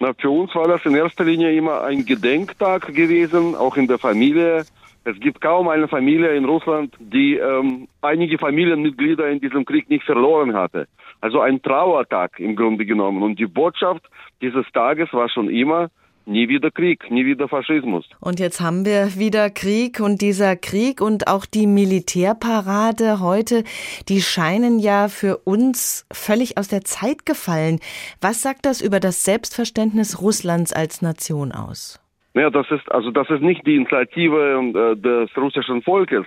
Na, 0.00 0.14
für 0.18 0.30
uns 0.30 0.54
war 0.54 0.66
das 0.66 0.84
in 0.86 0.94
erster 0.94 1.24
Linie 1.24 1.54
immer 1.54 1.82
ein 1.82 2.06
Gedenktag 2.06 2.86
gewesen, 2.94 3.54
auch 3.54 3.76
in 3.76 3.86
der 3.86 3.98
Familie. 3.98 4.64
Es 5.04 5.18
gibt 5.18 5.40
kaum 5.40 5.68
eine 5.68 5.88
Familie 5.88 6.36
in 6.36 6.44
Russland, 6.44 6.94
die 6.98 7.36
ähm, 7.36 7.88
einige 8.02 8.38
Familienmitglieder 8.38 9.28
in 9.28 9.40
diesem 9.40 9.64
Krieg 9.64 9.88
nicht 9.88 10.04
verloren 10.04 10.54
hatte. 10.54 10.88
Also 11.20 11.40
ein 11.40 11.62
Trauertag 11.62 12.38
im 12.38 12.54
Grunde 12.54 12.84
genommen. 12.84 13.22
Und 13.22 13.38
die 13.38 13.46
Botschaft 13.46 14.04
dieses 14.42 14.66
Tages 14.72 15.12
war 15.12 15.28
schon 15.28 15.48
immer, 15.48 15.90
nie 16.26 16.48
wieder 16.48 16.70
Krieg, 16.70 17.10
nie 17.10 17.24
wieder 17.24 17.48
Faschismus. 17.48 18.08
Und 18.20 18.40
jetzt 18.40 18.60
haben 18.60 18.84
wir 18.84 19.16
wieder 19.16 19.50
Krieg 19.50 20.00
und 20.00 20.20
dieser 20.20 20.56
Krieg 20.56 21.00
und 21.00 21.28
auch 21.28 21.46
die 21.46 21.66
Militärparade 21.66 23.20
heute, 23.20 23.64
die 24.08 24.20
scheinen 24.20 24.78
ja 24.78 25.08
für 25.08 25.38
uns 25.38 26.06
völlig 26.12 26.58
aus 26.58 26.68
der 26.68 26.84
Zeit 26.84 27.26
gefallen. 27.26 27.80
Was 28.20 28.42
sagt 28.42 28.66
das 28.66 28.80
über 28.80 29.00
das 29.00 29.24
Selbstverständnis 29.24 30.20
Russlands 30.20 30.72
als 30.72 31.02
Nation 31.02 31.52
aus? 31.52 31.99
Naja, 32.32 32.50
das 32.50 32.70
ist 32.70 32.90
also 32.92 33.10
das 33.10 33.28
ist 33.28 33.42
nicht 33.42 33.66
die 33.66 33.74
Initiative 33.74 34.94
äh, 34.94 34.96
des 34.96 35.36
russischen 35.36 35.82
Volkes, 35.82 36.24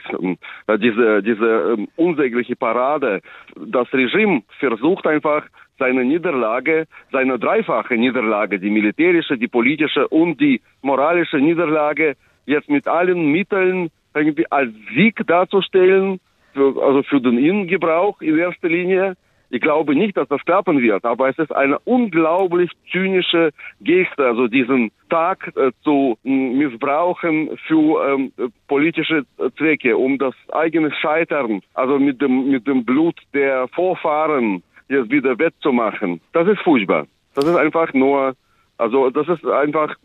äh, 0.67 0.77
diese 0.77 1.23
diese 1.23 1.77
äh, 1.77 1.87
unsägliche 1.95 2.57
Parade. 2.57 3.21
Das 3.55 3.91
Regime 3.93 4.43
versucht 4.59 5.07
einfach 5.07 5.45
seine 5.79 6.03
Niederlage, 6.03 6.87
seine 7.11 7.39
dreifache 7.39 7.95
Niederlage, 7.95 8.59
die 8.59 8.69
militärische, 8.69 9.37
die 9.37 9.47
politische 9.47 10.07
und 10.09 10.41
die 10.41 10.61
moralische 10.81 11.37
Niederlage 11.37 12.15
jetzt 12.45 12.69
mit 12.69 12.87
allen 12.87 13.31
Mitteln 13.31 13.89
irgendwie 14.13 14.51
als 14.51 14.71
Sieg 14.93 15.25
darzustellen, 15.25 16.19
für, 16.53 16.81
also 16.83 17.03
für 17.03 17.21
den 17.21 17.37
Innengebrauch 17.37 18.21
in 18.21 18.37
erster 18.37 18.67
Linie 18.67 19.15
ich 19.53 19.61
glaube 19.61 19.93
nicht, 19.93 20.17
dass 20.17 20.27
das 20.29 20.43
klappen 20.45 20.81
wird, 20.81 21.05
aber 21.05 21.29
es 21.29 21.37
ist 21.37 21.55
eine 21.55 21.77
unglaublich 21.85 22.71
zynische 22.91 23.51
Geste, 23.81 24.25
also 24.25 24.47
diesen 24.47 24.91
Tag 25.11 25.53
äh, 25.55 25.71
zu 25.83 26.17
äh, 26.23 26.29
missbrauchen 26.29 27.51
für 27.67 28.03
ähm, 28.03 28.31
politische 28.67 29.25
Zwecke, 29.55 29.95
um 29.95 30.17
das 30.17 30.33
eigene 30.51 30.91
Scheitern, 30.91 31.61
also 31.75 31.99
mit 31.99 32.19
dem, 32.19 32.49
mit 32.49 32.65
dem 32.65 32.83
Blut 32.83 33.15
der 33.35 33.67
Vorfahren 33.67 34.63
jetzt 34.89 35.11
wieder 35.11 35.37
wettzumachen. 35.37 36.19
Das 36.31 36.47
ist 36.47 36.61
furchtbar. 36.61 37.05
Das 37.35 37.45
ist 37.45 37.55
einfach 37.55 37.93
nur, 37.93 38.33
also 38.79 39.11
das 39.11 39.27
ist 39.27 39.45
einfach, 39.45 39.95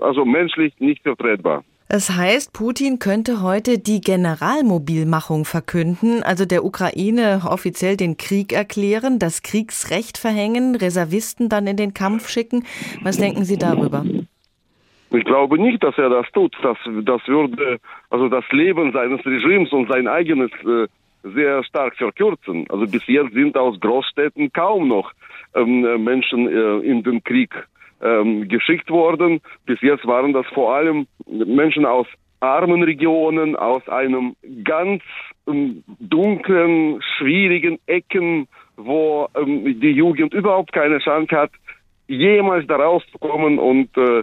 also 0.00 0.24
menschlich 0.24 0.74
nicht 0.80 1.04
vertretbar. 1.04 1.62
Es 1.90 2.14
heißt, 2.14 2.52
Putin 2.52 2.98
könnte 2.98 3.40
heute 3.40 3.78
die 3.78 4.02
Generalmobilmachung 4.02 5.46
verkünden, 5.46 6.22
also 6.22 6.44
der 6.44 6.62
Ukraine 6.62 7.40
offiziell 7.48 7.96
den 7.96 8.18
Krieg 8.18 8.52
erklären, 8.52 9.18
das 9.18 9.42
Kriegsrecht 9.42 10.18
verhängen, 10.18 10.76
Reservisten 10.76 11.48
dann 11.48 11.66
in 11.66 11.78
den 11.78 11.94
Kampf 11.94 12.28
schicken. 12.28 12.64
Was 13.02 13.16
denken 13.16 13.44
Sie 13.44 13.56
darüber? 13.56 14.04
Ich 15.12 15.24
glaube 15.24 15.58
nicht, 15.58 15.82
dass 15.82 15.96
er 15.96 16.10
das 16.10 16.26
tut. 16.32 16.54
Das, 16.62 16.76
das 17.04 17.26
würde 17.26 17.78
also 18.10 18.28
das 18.28 18.44
Leben 18.50 18.92
seines 18.92 19.24
Regimes 19.24 19.72
und 19.72 19.88
sein 19.88 20.08
eigenes 20.08 20.50
äh, 20.66 20.88
sehr 21.22 21.64
stark 21.64 21.96
verkürzen. 21.96 22.66
Also 22.68 22.86
bis 22.86 23.06
jetzt 23.06 23.32
sind 23.32 23.56
aus 23.56 23.80
Großstädten 23.80 24.52
kaum 24.52 24.88
noch 24.88 25.10
ähm, 25.54 26.04
Menschen 26.04 26.48
äh, 26.48 26.86
in 26.86 27.02
den 27.02 27.24
Krieg 27.24 27.50
ähm, 28.02 28.48
geschickt 28.48 28.90
worden. 28.90 29.40
Bis 29.66 29.80
jetzt 29.80 30.06
waren 30.06 30.32
das 30.32 30.46
vor 30.48 30.74
allem 30.74 31.06
Menschen 31.26 31.84
aus 31.84 32.06
armen 32.40 32.82
Regionen, 32.82 33.56
aus 33.56 33.86
einem 33.88 34.36
ganz 34.64 35.02
ähm, 35.46 35.82
dunklen, 35.98 37.00
schwierigen 37.16 37.78
Ecken, 37.86 38.46
wo 38.76 39.28
ähm, 39.34 39.80
die 39.80 39.90
Jugend 39.90 40.34
überhaupt 40.34 40.72
keine 40.72 40.98
Chance 40.98 41.36
hat, 41.36 41.50
jemals 42.06 42.66
da 42.66 42.76
rauszukommen 42.76 43.58
und 43.58 43.96
äh, 43.96 44.22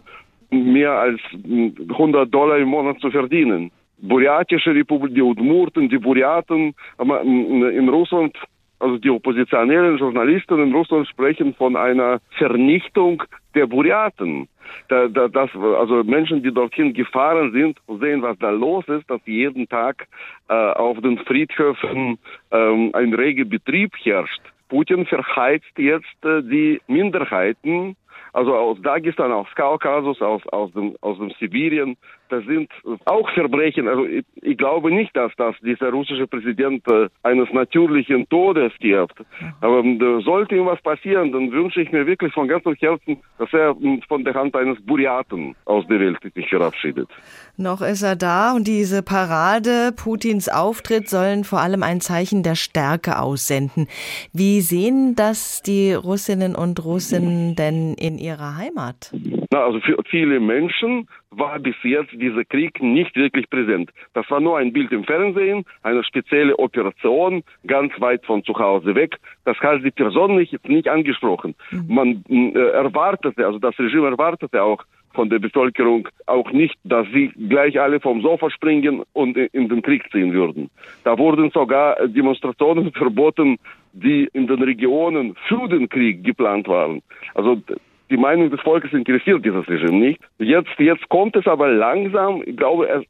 mehr 0.49 0.91
als 0.91 1.19
100 1.33 2.33
Dollar 2.33 2.57
im 2.57 2.69
Monat 2.69 2.99
zu 2.99 3.11
verdienen. 3.11 3.71
Buryatische 3.97 4.73
Republik, 4.73 5.15
die 5.15 5.21
Udmurten, 5.21 5.89
die 5.89 5.97
Buryaten 5.97 6.75
in 6.99 7.89
Russland 7.89 8.37
also 8.79 8.97
die 8.97 9.09
oppositionellen 9.09 9.97
Journalisten 9.97 10.61
in 10.61 10.73
Russland 10.73 11.07
sprechen 11.07 11.53
von 11.55 11.75
einer 11.75 12.19
Vernichtung 12.37 13.23
der 13.53 13.67
Buryaten. 13.67 14.47
Da, 14.89 15.07
da, 15.07 15.27
das, 15.27 15.49
also 15.55 16.03
Menschen, 16.03 16.43
die 16.43 16.51
dorthin 16.51 16.93
gefahren 16.93 17.51
sind 17.51 17.77
und 17.85 18.01
sehen, 18.01 18.21
was 18.21 18.37
da 18.39 18.49
los 18.49 18.87
ist, 18.87 19.09
dass 19.09 19.21
jeden 19.25 19.69
Tag 19.69 20.07
äh, 20.49 20.53
auf 20.53 20.99
den 21.01 21.17
Friedhöfen 21.19 22.17
ähm, 22.51 22.89
ein 22.93 23.13
reger 23.13 23.45
Betrieb 23.45 23.93
herrscht. 24.03 24.41
Putin 24.69 25.05
verheizt 25.05 25.77
jetzt 25.77 26.25
äh, 26.25 26.41
die 26.41 26.81
Minderheiten 26.87 27.95
also 28.35 28.53
aus 28.53 28.77
Dagestan, 28.81 29.31
aus 29.31 29.47
Kaukasus, 29.55 30.21
aus, 30.21 30.45
aus, 30.47 30.69
dem, 30.73 30.95
aus 30.99 31.17
dem 31.17 31.31
Sibirien. 31.39 31.95
Das 32.29 32.43
sind 32.45 32.69
auch 33.05 33.29
Verbrechen. 33.31 33.87
Also 33.87 34.05
ich, 34.05 34.25
ich 34.41 34.57
glaube 34.57 34.91
nicht, 34.91 35.15
dass, 35.15 35.31
dass 35.35 35.55
dieser 35.61 35.91
russische 35.91 36.27
Präsident 36.27 36.83
äh, 36.87 37.07
eines 37.23 37.51
natürlichen 37.53 38.27
Todes 38.29 38.73
stirbt. 38.73 39.17
Aber 39.61 39.83
äh, 39.83 40.21
sollte 40.23 40.55
ihm 40.55 40.65
was 40.65 40.81
passieren, 40.81 41.31
dann 41.31 41.51
wünsche 41.51 41.81
ich 41.81 41.91
mir 41.91 42.07
wirklich 42.07 42.33
von 42.33 42.47
ganzem 42.47 42.73
Herzen, 42.75 43.17
dass 43.37 43.51
er 43.53 43.71
äh, 43.71 43.99
von 44.07 44.23
der 44.23 44.33
Hand 44.33 44.55
eines 44.55 44.81
Buryaten 44.85 45.55
aus 45.65 45.85
der 45.87 45.99
Welt 45.99 46.17
sich 46.33 46.49
verabschiedet. 46.49 47.09
Noch 47.57 47.81
ist 47.81 48.01
er 48.01 48.15
da 48.15 48.53
und 48.53 48.67
diese 48.67 49.03
Parade, 49.03 49.93
Putins 49.95 50.49
Auftritt 50.49 51.07
sollen 51.07 51.43
vor 51.43 51.59
allem 51.59 51.83
ein 51.83 52.01
Zeichen 52.01 52.43
der 52.43 52.55
Stärke 52.55 53.19
aussenden. 53.19 53.87
Wie 54.33 54.61
sehen 54.61 55.15
das 55.15 55.61
die 55.61 55.93
Russinnen 55.93 56.55
und 56.55 56.83
Russen 56.83 57.55
denn 57.55 57.93
in 57.93 58.17
ihrer 58.17 58.57
Heimat? 58.57 59.11
Na, 59.55 59.63
also 59.63 59.79
für 59.79 59.95
viele 60.09 60.41
Menschen 60.41 61.07
war 61.29 61.59
bis 61.59 61.75
jetzt 61.81 62.11
dieser 62.11 62.43
Krieg 62.43 62.83
nicht 62.83 63.15
wirklich 63.15 63.49
präsent. 63.49 63.89
Das 64.13 64.29
war 64.29 64.41
nur 64.41 64.57
ein 64.57 64.73
Bild 64.73 64.91
im 64.91 65.05
Fernsehen, 65.05 65.63
eine 65.81 66.03
spezielle 66.03 66.59
Operation, 66.59 67.41
ganz 67.65 67.93
weit 68.01 68.25
von 68.25 68.43
zu 68.43 68.53
Hause 68.59 68.95
weg. 68.95 69.15
Das 69.45 69.57
hat 69.61 69.81
die 69.81 69.91
Person 69.91 70.35
nicht, 70.35 70.67
nicht 70.67 70.89
angesprochen. 70.89 71.55
Mhm. 71.71 71.85
Man 71.87 72.25
äh, 72.27 72.59
erwartete, 72.71 73.45
also 73.45 73.57
das 73.57 73.79
Regime 73.79 74.07
erwartete 74.09 74.61
auch 74.61 74.83
von 75.13 75.29
der 75.29 75.39
Bevölkerung 75.39 76.09
auch 76.25 76.51
nicht, 76.51 76.75
dass 76.83 77.07
sie 77.13 77.31
gleich 77.47 77.79
alle 77.79 78.01
vom 78.01 78.21
Sofa 78.21 78.49
springen 78.49 79.03
und 79.13 79.37
in 79.37 79.69
den 79.69 79.81
Krieg 79.81 80.03
ziehen 80.11 80.33
würden. 80.33 80.69
Da 81.05 81.17
wurden 81.17 81.49
sogar 81.51 81.95
Demonstrationen 82.09 82.91
verboten, 83.03 83.57
die 83.93 84.29
in 84.33 84.47
den 84.47 84.61
Regionen 84.61 85.37
für 85.47 85.69
den 85.69 85.87
Krieg 85.87 86.25
geplant 86.25 86.67
waren. 86.67 87.01
Also 87.33 87.61
die 88.09 88.17
Meinung 88.17 88.51
des 88.51 88.61
Volkes 88.61 88.93
interessiert 88.93 89.43
dieses 89.43 89.67
Regime 89.67 89.97
nicht. 89.97 90.21
Jetzt, 90.37 90.69
jetzt 90.77 91.07
kommt 91.09 91.35
es 91.35 91.47
aber 91.47 91.69
langsam, 91.69 92.43
ich 92.45 92.55
glaube, 92.55 93.03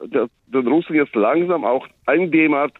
den 0.47 0.67
Russen 0.67 0.95
jetzt 0.95 1.15
langsam 1.15 1.65
auch 1.65 1.87
eingedämmert, 2.05 2.73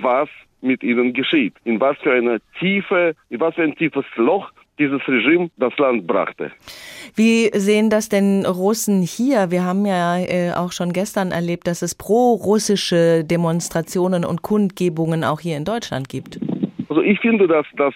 was 0.00 0.28
mit 0.60 0.82
ihnen 0.82 1.12
geschieht. 1.12 1.54
In 1.64 1.80
was 1.80 1.96
für 1.98 2.12
eine 2.12 2.40
tiefe, 2.58 3.14
in 3.30 3.40
was 3.40 3.54
für 3.54 3.62
ein 3.62 3.74
tiefes 3.74 4.04
Loch 4.16 4.50
dieses 4.78 5.06
Regime 5.06 5.50
das 5.58 5.76
Land 5.78 6.06
brachte. 6.06 6.50
Wie 7.14 7.50
sehen 7.52 7.90
das 7.90 8.08
denn 8.08 8.46
Russen 8.46 9.02
hier? 9.02 9.50
Wir 9.50 9.64
haben 9.64 9.84
ja 9.84 10.18
äh, 10.18 10.52
auch 10.52 10.72
schon 10.72 10.92
gestern 10.92 11.30
erlebt, 11.30 11.66
dass 11.66 11.82
es 11.82 11.94
pro-russische 11.94 13.22
Demonstrationen 13.24 14.24
und 14.24 14.42
Kundgebungen 14.42 15.24
auch 15.24 15.40
hier 15.40 15.56
in 15.56 15.64
Deutschland 15.64 16.08
gibt. 16.08 16.40
Also 16.92 17.00
ich 17.00 17.20
finde, 17.20 17.48
dass 17.48 17.64
das 17.78 17.94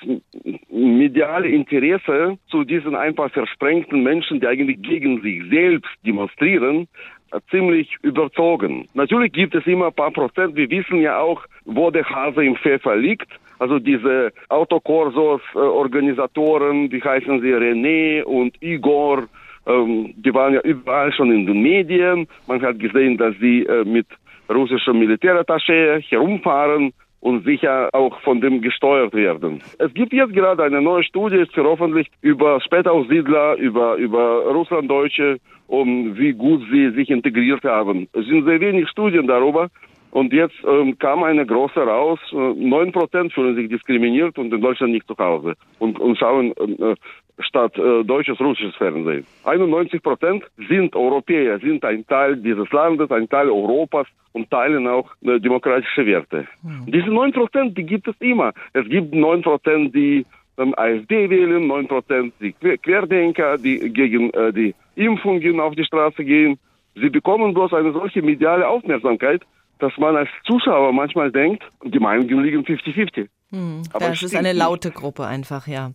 mediale 0.70 1.48
Interesse 1.48 2.38
zu 2.48 2.64
diesen 2.64 2.94
ein 2.94 3.14
paar 3.14 3.28
versprengten 3.28 4.02
Menschen, 4.02 4.40
die 4.40 4.46
eigentlich 4.46 4.80
gegen 4.80 5.20
sich 5.20 5.42
selbst 5.50 5.90
demonstrieren, 6.06 6.88
äh, 7.30 7.40
ziemlich 7.50 7.94
überzogen. 8.00 8.86
Natürlich 8.94 9.32
gibt 9.32 9.54
es 9.54 9.66
immer 9.66 9.88
ein 9.88 9.92
paar 9.92 10.12
Prozent. 10.12 10.56
Wir 10.56 10.70
wissen 10.70 11.02
ja 11.02 11.18
auch, 11.18 11.44
wo 11.66 11.90
der 11.90 12.08
Hase 12.08 12.42
im 12.42 12.56
Pfeffer 12.56 12.96
liegt. 12.96 13.28
Also 13.58 13.78
diese 13.78 14.32
Autokorsos, 14.48 15.42
äh, 15.54 15.58
Organisatoren, 15.58 16.90
wie 16.90 17.02
heißen 17.02 17.42
sie, 17.42 17.52
René 17.52 18.22
und 18.22 18.56
Igor, 18.62 19.24
ähm, 19.66 20.14
die 20.16 20.32
waren 20.32 20.54
ja 20.54 20.62
überall 20.62 21.12
schon 21.12 21.30
in 21.32 21.44
den 21.44 21.60
Medien. 21.60 22.26
Man 22.46 22.62
hat 22.62 22.78
gesehen, 22.78 23.18
dass 23.18 23.34
sie 23.42 23.66
äh, 23.66 23.84
mit 23.84 24.06
russischem 24.48 24.98
Militärattaché 24.98 26.00
herumfahren 26.00 26.94
und 27.20 27.44
sicher 27.44 27.90
auch 27.92 28.20
von 28.20 28.40
dem 28.40 28.60
gesteuert 28.60 29.14
werden. 29.14 29.62
Es 29.78 29.92
gibt 29.94 30.12
jetzt 30.12 30.32
gerade 30.32 30.62
eine 30.62 30.80
neue 30.80 31.02
Studie, 31.02 31.36
ist 31.36 31.54
veröffentlicht 31.54 32.12
über 32.20 32.60
Spätaussiedler, 32.60 33.56
über, 33.56 33.96
über 33.96 34.44
Russlanddeutsche 34.52 35.38
und 35.66 36.18
wie 36.18 36.32
gut 36.32 36.62
sie 36.70 36.90
sich 36.90 37.10
integriert 37.10 37.64
haben. 37.64 38.08
Es 38.12 38.26
sind 38.26 38.44
sehr 38.44 38.60
wenig 38.60 38.88
Studien 38.88 39.26
darüber. 39.26 39.68
Und 40.12 40.32
jetzt 40.32 40.54
ähm, 40.66 40.98
kam 40.98 41.24
eine 41.24 41.44
große 41.44 41.80
raus, 41.80 42.18
neun 42.32 42.88
äh, 42.88 42.92
Prozent 42.92 43.34
fühlen 43.34 43.54
sich 43.54 43.68
diskriminiert 43.68 44.38
und 44.38 44.50
in 44.50 44.62
Deutschland 44.62 44.94
nicht 44.94 45.06
zu 45.06 45.14
Hause 45.18 45.56
und, 45.78 45.98
und 45.98 46.16
schauen 46.16 46.52
äh, 46.56 46.94
statt 47.38 47.76
äh, 47.78 48.04
deutsches, 48.04 48.40
russisches 48.40 48.74
Fernsehen. 48.76 49.26
91 49.44 50.02
Prozent 50.02 50.44
sind 50.68 50.94
Europäer, 50.96 51.58
sind 51.58 51.84
ein 51.84 52.06
Teil 52.06 52.36
dieses 52.36 52.70
Landes, 52.72 53.10
ein 53.10 53.28
Teil 53.28 53.50
Europas 53.50 54.06
und 54.32 54.50
teilen 54.50 54.86
auch 54.86 55.10
äh, 55.22 55.38
demokratische 55.38 56.06
Werte. 56.06 56.46
Mhm. 56.62 56.90
Diese 56.90 57.08
9 57.08 57.32
Prozent, 57.32 57.76
die 57.76 57.84
gibt 57.84 58.08
es 58.08 58.14
immer. 58.20 58.52
Es 58.72 58.88
gibt 58.88 59.14
9 59.14 59.42
Prozent, 59.42 59.94
die 59.94 60.24
ähm, 60.58 60.74
AfD 60.76 61.28
wählen, 61.28 61.66
9 61.66 61.88
Prozent 61.88 62.34
die 62.40 62.52
Querdenker, 62.52 63.58
die 63.58 63.92
gegen 63.92 64.30
äh, 64.30 64.52
die 64.52 64.74
Impfungen 64.94 65.60
auf 65.60 65.74
die 65.74 65.84
Straße 65.84 66.24
gehen. 66.24 66.58
Sie 66.94 67.10
bekommen 67.10 67.52
bloß 67.52 67.74
eine 67.74 67.92
solche 67.92 68.22
mediale 68.22 68.66
Aufmerksamkeit, 68.66 69.42
dass 69.78 69.96
man 69.98 70.16
als 70.16 70.30
Zuschauer 70.46 70.92
manchmal 70.92 71.30
denkt, 71.30 71.62
die 71.84 71.98
Meinungen 71.98 72.42
liegen 72.42 72.62
50-50. 72.62 73.28
Hm, 73.52 73.82
das 73.98 74.22
ist 74.22 74.34
eine 74.34 74.52
laute 74.52 74.90
Gruppe 74.90 75.24
einfach, 75.24 75.68
ja. 75.68 75.92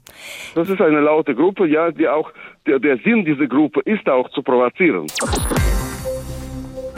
Das 0.55 0.69
ist 0.69 0.79
eine 0.79 1.01
laute 1.01 1.35
Gruppe, 1.35 1.67
ja, 1.67 1.91
die 1.91 2.07
auch, 2.07 2.31
der, 2.65 2.79
der 2.79 2.97
Sinn 2.99 3.25
dieser 3.25 3.47
Gruppe 3.47 3.81
ist 3.81 4.07
auch 4.07 4.29
zu 4.29 4.41
provozieren. 4.41 5.07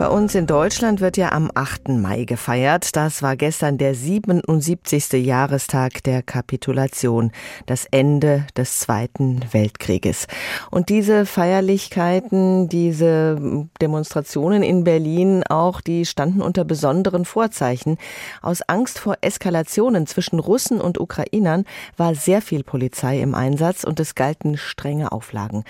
Bei 0.04 0.10
uns 0.10 0.36
in 0.36 0.48
Deutschland 0.48 1.00
wird 1.00 1.16
ja 1.16 1.32
am 1.32 1.50
8. 1.56 1.88
Mai 1.88 2.26
gefeiert. 2.26 2.98
Das 2.98 3.24
war 3.24 3.38
gestern 3.38 3.78
der 3.78 3.96
77. 3.96 5.14
Jahrestag 5.14 6.04
der 6.04 6.22
Kapitulation, 6.22 7.32
das 7.68 7.86
Ende 7.90 8.46
des 8.58 8.80
Zweiten 8.80 9.40
Weltkrieges. 9.54 10.28
Und 10.72 10.90
diese 10.90 11.26
Feierlichkeiten, 11.26 12.68
diese 12.68 13.70
Demonstrationen 13.82 14.62
in 14.62 14.84
Berlin 14.84 15.46
auch, 15.48 15.80
die 15.80 16.06
standen 16.06 16.42
unter 16.42 16.66
besonderen 16.66 17.24
Vorzeichen. 17.24 17.98
Aus 18.42 18.62
Angst 18.62 19.00
vor 19.00 19.16
Eskalationen 19.22 20.06
zwischen 20.06 20.40
Russen 20.40 20.82
und 20.82 21.00
Ukrainern 21.00 21.64
war 21.96 22.14
sehr 22.14 22.42
viel 22.42 22.66
Polizei 22.66 23.22
im 23.22 23.36
Einsatz 23.36 23.86
und 23.86 24.02
es 24.02 24.16
galten 24.16 24.58
strenge 24.58 25.14
Auflagen. 25.14 25.64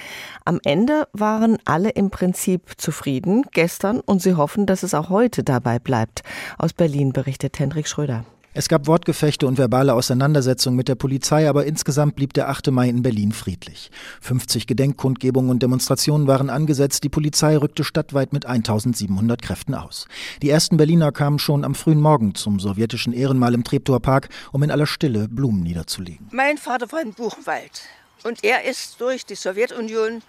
Am 0.43 0.59
Ende 0.63 1.07
waren 1.13 1.59
alle 1.65 1.91
im 1.91 2.09
Prinzip 2.09 2.71
zufrieden. 2.77 3.45
Gestern 3.51 3.99
und 3.99 4.22
sie 4.23 4.35
hoffen, 4.35 4.65
dass 4.65 4.83
es 4.83 4.93
auch 4.93 5.09
heute 5.09 5.43
dabei 5.43 5.79
bleibt. 5.79 6.23
Aus 6.57 6.73
Berlin 6.73 7.13
berichtet 7.13 7.59
Hendrik 7.59 7.87
Schröder. 7.87 8.25
Es 8.55 8.69
gab 8.69 8.85
Wortgefechte 8.85 9.47
und 9.47 9.57
verbale 9.57 9.95
Auseinandersetzungen 9.95 10.77
mit 10.77 10.87
der 10.87 10.93
Polizei, 10.93 11.49
aber 11.49 11.65
insgesamt 11.65 12.15
blieb 12.15 12.33
der 12.33 12.49
8. 12.49 12.69
Mai 12.69 12.87
in 12.87 13.01
Berlin 13.01 13.31
friedlich. 13.31 13.89
50 14.21 14.67
Gedenkkundgebungen 14.67 15.49
und 15.49 15.63
Demonstrationen 15.63 16.27
waren 16.27 16.51
angesetzt. 16.51 17.03
Die 17.03 17.09
Polizei 17.09 17.57
rückte 17.57 17.83
stadtweit 17.83 18.31
mit 18.31 18.45
1700 18.45 19.41
Kräften 19.41 19.73
aus. 19.73 20.07
Die 20.43 20.51
ersten 20.51 20.77
Berliner 20.77 21.11
kamen 21.11 21.39
schon 21.39 21.65
am 21.65 21.73
frühen 21.73 21.99
Morgen 21.99 22.35
zum 22.35 22.59
sowjetischen 22.59 23.11
Ehrenmal 23.11 23.55
im 23.55 23.63
Treptower 23.63 24.01
Park, 24.01 24.29
um 24.51 24.61
in 24.61 24.69
aller 24.69 24.85
Stille 24.85 25.27
Blumen 25.29 25.63
niederzulegen. 25.63 26.27
Mein 26.31 26.59
Vater 26.59 26.91
war 26.91 27.01
in 27.01 27.13
Buchenwald 27.13 27.81
und 28.23 28.43
er 28.43 28.65
ist 28.65 29.01
durch 29.01 29.25
die 29.25 29.35
Sowjetunion 29.35 30.21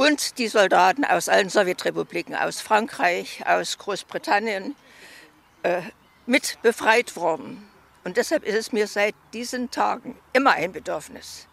und 0.00 0.38
die 0.38 0.48
Soldaten 0.48 1.04
aus 1.04 1.28
allen 1.28 1.50
Sowjetrepubliken, 1.50 2.34
aus 2.34 2.62
Frankreich, 2.62 3.42
aus 3.46 3.76
Großbritannien, 3.76 4.74
äh, 5.62 5.82
mit 6.24 6.56
befreit 6.62 7.16
worden. 7.16 7.68
Und 8.02 8.16
deshalb 8.16 8.44
ist 8.44 8.54
es 8.54 8.72
mir 8.72 8.86
seit 8.86 9.14
diesen 9.34 9.70
Tagen 9.70 10.18
immer 10.32 10.52
ein 10.52 10.72
Bedürfnis, 10.72 11.48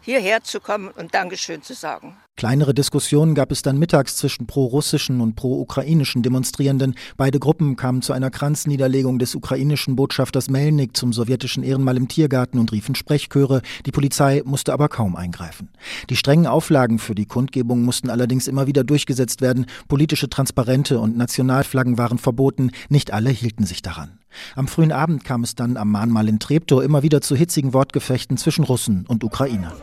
hierher 0.00 0.42
zu 0.42 0.58
kommen 0.58 0.88
und 0.88 1.14
Dankeschön 1.14 1.62
zu 1.62 1.74
sagen. 1.74 2.16
Kleinere 2.38 2.72
Diskussionen 2.72 3.34
gab 3.34 3.50
es 3.50 3.62
dann 3.62 3.80
mittags 3.80 4.14
zwischen 4.14 4.46
pro-russischen 4.46 5.20
und 5.20 5.34
pro-ukrainischen 5.34 6.22
Demonstrierenden. 6.22 6.94
Beide 7.16 7.40
Gruppen 7.40 7.74
kamen 7.74 8.00
zu 8.00 8.12
einer 8.12 8.30
Kranzniederlegung 8.30 9.18
des 9.18 9.34
ukrainischen 9.34 9.96
Botschafters 9.96 10.48
Melnik 10.48 10.96
zum 10.96 11.12
sowjetischen 11.12 11.64
Ehrenmal 11.64 11.96
im 11.96 12.06
Tiergarten 12.06 12.60
und 12.60 12.70
riefen 12.70 12.94
Sprechchöre. 12.94 13.60
Die 13.86 13.90
Polizei 13.90 14.42
musste 14.44 14.72
aber 14.72 14.88
kaum 14.88 15.16
eingreifen. 15.16 15.70
Die 16.10 16.14
strengen 16.14 16.46
Auflagen 16.46 17.00
für 17.00 17.16
die 17.16 17.26
Kundgebung 17.26 17.82
mussten 17.82 18.08
allerdings 18.08 18.46
immer 18.46 18.68
wieder 18.68 18.84
durchgesetzt 18.84 19.40
werden. 19.40 19.66
Politische 19.88 20.30
Transparente 20.30 21.00
und 21.00 21.16
Nationalflaggen 21.16 21.98
waren 21.98 22.18
verboten. 22.18 22.70
Nicht 22.88 23.12
alle 23.12 23.30
hielten 23.30 23.66
sich 23.66 23.82
daran. 23.82 24.20
Am 24.54 24.68
frühen 24.68 24.92
Abend 24.92 25.24
kam 25.24 25.42
es 25.42 25.56
dann 25.56 25.76
am 25.76 25.90
Mahnmal 25.90 26.28
in 26.28 26.38
Treptow 26.38 26.84
immer 26.84 27.02
wieder 27.02 27.20
zu 27.20 27.34
hitzigen 27.34 27.74
Wortgefechten 27.74 28.36
zwischen 28.36 28.62
Russen 28.62 29.06
und 29.08 29.24
Ukrainern. 29.24 29.74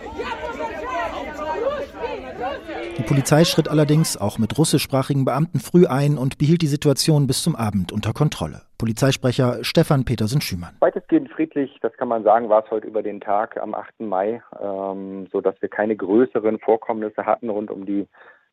Die 2.98 3.04
Polizei 3.04 3.44
schritt 3.44 3.68
allerdings 3.68 4.20
auch 4.20 4.40
mit 4.40 4.58
russischsprachigen 4.58 5.26
Beamten 5.26 5.60
früh 5.60 5.86
ein 5.86 6.18
und 6.18 6.38
behielt 6.38 6.62
die 6.62 6.68
Situation 6.68 7.28
bis 7.28 7.44
zum 7.44 7.56
Abend 7.56 7.92
unter 7.92 8.14
Kontrolle. 8.14 8.62
Polizeisprecher 8.78 9.64
Stefan 9.64 10.06
Petersen-Schümann. 10.06 10.78
Weitestgehend 10.80 11.30
friedlich, 11.32 11.78
das 11.82 11.94
kann 11.98 12.08
man 12.08 12.24
sagen, 12.24 12.50
war 12.50 12.64
es 12.64 12.72
heute 12.72 12.88
über 12.88 13.04
den 13.04 13.22
Tag 13.22 13.58
am 13.58 13.74
8. 13.74 14.02
Mai, 14.02 14.42
ähm, 14.60 15.28
so 15.32 15.42
dass 15.42 15.62
wir 15.62 15.70
keine 15.70 15.96
größeren 15.96 16.60
Vorkommnisse 16.60 17.26
hatten 17.26 17.50
rund 17.50 17.70
um 17.70 17.86
die 17.86 18.08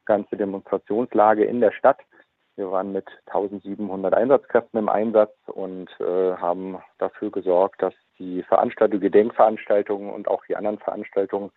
ganze 0.04 0.36
Demonstrationslage 0.36 1.44
in 1.44 1.60
der 1.60 1.72
Stadt. 1.72 1.98
Wir 2.56 2.70
waren 2.70 2.92
mit 2.92 3.06
1700 3.26 4.12
Einsatzkräften 4.12 4.78
im 4.78 4.88
Einsatz 4.88 5.32
und 5.46 5.88
äh, 6.00 6.34
haben 6.36 6.78
dafür 6.98 7.30
gesorgt, 7.30 7.80
dass 7.80 7.94
die 8.18 8.42
Veranstaltungen, 8.42 9.00
Gedenkveranstaltungen 9.00 10.10
und 10.10 10.28
auch 10.28 10.44
die 10.46 10.56
anderen 10.56 10.78
Veranstaltungen 10.78 11.50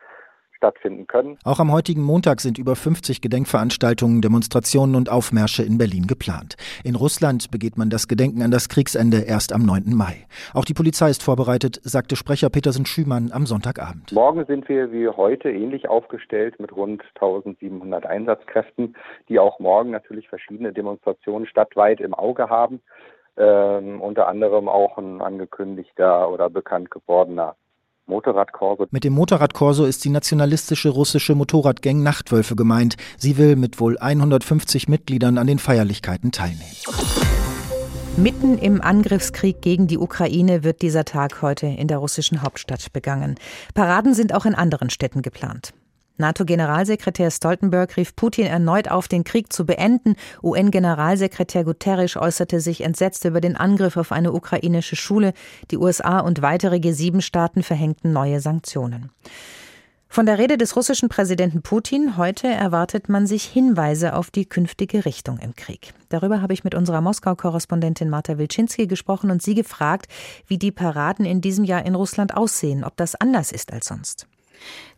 stattfinden 0.66 1.06
können. 1.06 1.38
Auch 1.44 1.60
am 1.60 1.72
heutigen 1.72 2.02
Montag 2.02 2.42
sind 2.42 2.58
über 2.58 2.76
50 2.76 3.22
Gedenkveranstaltungen, 3.22 4.22
Demonstrationen 4.22 4.96
und 4.96 5.12
Aufmärsche 5.12 5.64
in 5.64 5.78
Berlin 5.78 6.08
geplant. 6.08 6.56
In 6.84 6.96
Russland 6.96 7.52
begeht 7.52 7.78
man 7.78 7.90
das 7.90 8.08
Gedenken 8.08 8.42
an 8.42 8.50
das 8.50 8.68
Kriegsende 8.68 9.22
erst 9.22 9.54
am 9.54 9.64
9. 9.64 9.94
Mai. 9.96 10.26
Auch 10.54 10.66
die 10.66 10.74
Polizei 10.74 11.10
ist 11.10 11.22
vorbereitet, 11.22 11.80
sagte 11.84 12.16
Sprecher 12.16 12.50
Petersen 12.50 12.86
Schümann 12.86 13.32
am 13.32 13.46
Sonntagabend. 13.46 14.12
Morgen 14.12 14.46
sind 14.46 14.68
wir 14.68 14.92
wie 14.92 15.08
heute 15.08 15.52
ähnlich 15.52 15.88
aufgestellt 15.88 16.60
mit 16.60 16.76
rund 16.76 17.04
1700 17.16 18.06
Einsatzkräften, 18.06 18.96
die 19.30 19.40
auch 19.40 19.60
morgen 19.60 19.92
natürlich 19.92 20.30
verschiedene 20.30 20.74
Demonstrationen 20.74 21.48
stadtweit 21.48 22.02
im 22.02 22.16
Auge 22.16 22.50
haben. 22.50 22.82
Ähm, 23.38 24.02
unter 24.02 24.28
anderem 24.30 24.70
auch 24.70 24.98
ein 24.98 25.22
angekündigter 25.22 26.32
oder 26.32 26.50
bekannt 26.50 26.90
gewordener 26.90 27.56
Motorradkorso. 28.08 28.88
Mit 28.92 29.04
dem 29.04 29.14
Motorradkorso 29.14 29.86
ist 29.86 30.06
die 30.06 30.10
nationalistische 30.10 30.90
russische 30.90 31.36
Motorradgang 31.36 32.04
Nachtwölfe 32.04 32.56
gemeint. 32.56 32.98
Sie 33.18 33.38
will 33.38 33.56
mit 33.56 33.80
wohl 33.80 33.98
150 33.98 34.88
Mitgliedern 34.88 35.38
an 35.38 35.48
den 35.48 35.60
Feierlichkeiten 35.60 36.32
teilnehmen. 36.32 36.76
Mitten 38.18 38.58
im 38.58 38.82
Angriffskrieg 38.82 39.62
gegen 39.62 39.88
die 39.88 39.98
Ukraine 39.98 40.64
wird 40.64 40.82
dieser 40.82 41.04
Tag 41.04 41.42
heute 41.42 41.68
in 41.68 41.88
der 41.88 41.98
russischen 41.98 42.42
Hauptstadt 42.42 42.94
begangen. 42.94 43.36
Paraden 43.74 44.14
sind 44.14 44.34
auch 44.34 44.46
in 44.46 44.56
anderen 44.56 44.90
Städten 44.90 45.22
geplant. 45.22 45.74
NATO-Generalsekretär 46.18 47.32
Stoltenberg 47.32 47.98
rief 47.98 48.16
Putin 48.16 48.46
erneut 48.46 48.90
auf, 48.90 49.08
den 49.08 49.24
Krieg 49.24 49.52
zu 49.52 49.66
beenden. 49.66 50.16
UN-Generalsekretär 50.42 51.64
Guterres 51.64 52.16
äußerte 52.16 52.60
sich 52.60 52.82
entsetzt 52.82 53.26
über 53.26 53.42
den 53.42 53.56
Angriff 53.56 53.98
auf 53.98 54.12
eine 54.12 54.32
ukrainische 54.32 54.96
Schule. 54.96 55.34
Die 55.72 55.78
USA 55.78 56.20
und 56.20 56.42
weitere 56.42 56.78
G7-Staaten 56.78 57.64
verhängten 57.64 58.14
neue 58.14 58.40
Sanktionen. 58.40 59.12
Von 60.16 60.26
der 60.26 60.38
Rede 60.38 60.58
des 60.58 60.78
russischen 60.78 61.10
Präsidenten 61.10 61.62
Putin 61.62 62.16
heute 62.16 62.48
erwartet 62.48 63.10
man 63.10 63.28
sich 63.28 63.44
Hinweise 63.44 64.16
auf 64.16 64.32
die 64.32 64.46
künftige 64.46 65.04
Richtung 65.04 65.40
im 65.40 65.56
Krieg. 65.56 65.94
Darüber 66.08 66.42
habe 66.42 66.54
ich 66.54 66.64
mit 66.64 66.74
unserer 66.74 67.02
Moskau-Korrespondentin 67.02 68.10
Marta 68.10 68.38
Wilczynski 68.38 68.88
gesprochen 68.88 69.30
und 69.30 69.42
sie 69.42 69.56
gefragt, 69.56 70.08
wie 70.48 70.58
die 70.58 70.72
Paraden 70.72 71.26
in 71.26 71.42
diesem 71.42 71.66
Jahr 71.66 71.86
in 71.86 71.96
Russland 71.96 72.34
aussehen, 72.34 72.86
ob 72.86 72.96
das 72.96 73.16
anders 73.16 73.52
ist 73.52 73.74
als 73.74 73.88
sonst. 73.88 74.26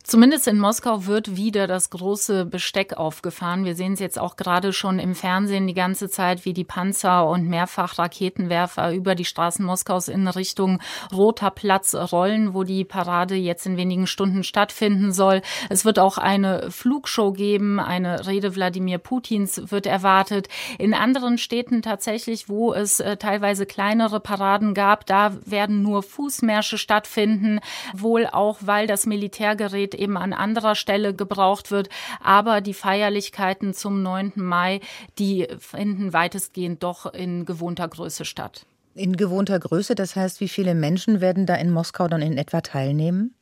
Zumindest 0.08 0.48
in 0.48 0.58
Moskau 0.58 1.06
wird 1.06 1.36
wieder 1.36 1.68
das 1.68 1.90
große 1.90 2.46
Besteck 2.46 2.94
aufgefahren. 2.94 3.66
Wir 3.66 3.76
sehen 3.76 3.92
es 3.92 4.00
jetzt 4.00 4.18
auch 4.18 4.38
gerade 4.38 4.72
schon 4.72 5.00
im 5.00 5.16
Fernsehen 5.16 5.68
die 5.68 5.74
ganze 5.74 6.10
Zeit, 6.10 6.46
wie 6.46 6.54
die 6.54 6.64
Panzer 6.64 7.28
und 7.28 7.50
mehrfach 7.50 8.00
Raketenwerfer 8.00 8.94
über 8.94 9.16
die 9.16 9.26
Straßen 9.26 9.66
Moskaus 9.66 10.08
in 10.08 10.30
Richtung 10.30 10.80
Roter 11.12 11.52
Platz 11.52 11.94
rollen, 11.94 12.54
wo 12.54 12.64
die 12.64 12.86
Parade 12.86 13.36
jetzt 13.36 13.66
in 13.66 13.76
wenigen 13.76 14.08
Stunden 14.08 14.46
stattfinden 14.46 15.12
soll. 15.12 15.42
Es 15.70 15.84
wird 15.84 16.00
auch 16.00 16.18
eine 16.18 16.72
Flugshow 16.72 17.34
geben, 17.34 17.82
eine 17.82 18.28
Rede 18.28 18.56
Wladimir 18.56 19.00
Putins 19.00 19.70
wird 19.72 19.88
erwartet. 19.88 20.48
In 20.80 20.94
anderen 20.94 21.38
Städten 21.38 21.82
tatsächlich, 21.82 22.48
wo 22.48 22.74
es 22.74 23.02
äh, 23.02 23.18
teilweise 23.18 23.66
kleinere 23.66 24.22
Paraden 24.22 24.74
gab, 24.74 25.06
da 25.06 25.36
werden 25.44 25.82
nur 25.82 26.02
Fußmärsche 26.02 26.78
stattfinden, 26.78 27.60
wohl 27.94 28.26
auch, 28.26 28.60
weil 28.62 28.88
das 28.88 29.06
Militärgerät 29.06 29.97
eben 29.98 30.18
an 30.18 30.34
anderer 30.34 30.76
Stelle 30.76 31.14
gebraucht 31.14 31.72
wird. 31.72 31.90
Aber 32.22 32.62
die 32.62 32.74
Feierlichkeiten 32.74 33.74
zum 33.74 34.02
9. 34.02 34.34
Mai, 34.36 34.80
die 35.20 35.48
finden 35.60 36.14
weitestgehend 36.14 36.84
doch 36.84 37.12
in 37.14 37.46
gewohnter 37.46 37.88
Größe 37.88 38.26
statt. 38.26 38.66
In 38.96 39.16
gewohnter 39.16 39.60
Größe, 39.60 39.94
das 39.94 40.16
heißt, 40.16 40.42
wie 40.42 40.48
viele 40.48 40.74
Menschen 40.74 41.22
werden 41.22 41.46
da 41.46 41.56
in 41.56 41.70
Moskau 41.70 42.08
dann 42.08 42.22
in 42.22 42.38
etwa 42.38 42.62
teilnehmen? 42.62 43.37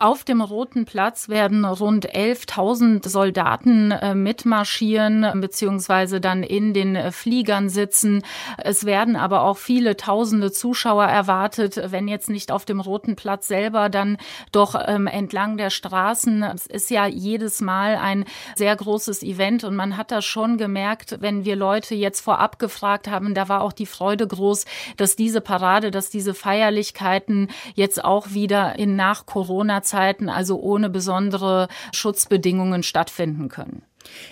Auf 0.00 0.24
dem 0.24 0.40
Roten 0.40 0.86
Platz 0.86 1.28
werden 1.28 1.62
rund 1.66 2.08
11.000 2.10 3.06
Soldaten 3.06 3.90
äh, 3.90 4.14
mitmarschieren 4.14 5.26
beziehungsweise 5.42 6.22
dann 6.22 6.42
in 6.42 6.72
den 6.72 6.96
äh, 6.96 7.12
Fliegern 7.12 7.68
sitzen. 7.68 8.22
Es 8.56 8.86
werden 8.86 9.14
aber 9.14 9.42
auch 9.42 9.58
viele 9.58 9.98
tausende 9.98 10.52
Zuschauer 10.52 11.04
erwartet, 11.04 11.78
wenn 11.92 12.08
jetzt 12.08 12.30
nicht 12.30 12.50
auf 12.50 12.64
dem 12.64 12.80
Roten 12.80 13.14
Platz 13.14 13.46
selber, 13.46 13.90
dann 13.90 14.16
doch 14.52 14.74
ähm, 14.86 15.06
entlang 15.06 15.58
der 15.58 15.68
Straßen. 15.68 16.44
Es 16.44 16.64
ist 16.64 16.88
ja 16.88 17.06
jedes 17.06 17.60
Mal 17.60 17.96
ein 17.96 18.24
sehr 18.56 18.74
großes 18.74 19.22
Event 19.22 19.64
und 19.64 19.76
man 19.76 19.98
hat 19.98 20.12
das 20.12 20.24
schon 20.24 20.56
gemerkt, 20.56 21.18
wenn 21.20 21.44
wir 21.44 21.56
Leute 21.56 21.94
jetzt 21.94 22.22
vorab 22.22 22.58
gefragt 22.58 23.10
haben, 23.10 23.34
da 23.34 23.50
war 23.50 23.60
auch 23.60 23.74
die 23.74 23.84
Freude 23.84 24.26
groß, 24.26 24.64
dass 24.96 25.14
diese 25.14 25.42
Parade, 25.42 25.90
dass 25.90 26.08
diese 26.08 26.32
Feierlichkeiten 26.32 27.48
jetzt 27.74 28.02
auch 28.02 28.30
wieder 28.30 28.78
in 28.78 28.96
nach 28.96 29.26
Corona 29.26 29.82
Zeiten 29.90 30.28
also 30.28 30.60
ohne 30.60 30.88
besondere 30.88 31.68
Schutzbedingungen 31.92 32.82
stattfinden 32.82 33.48
können. 33.48 33.82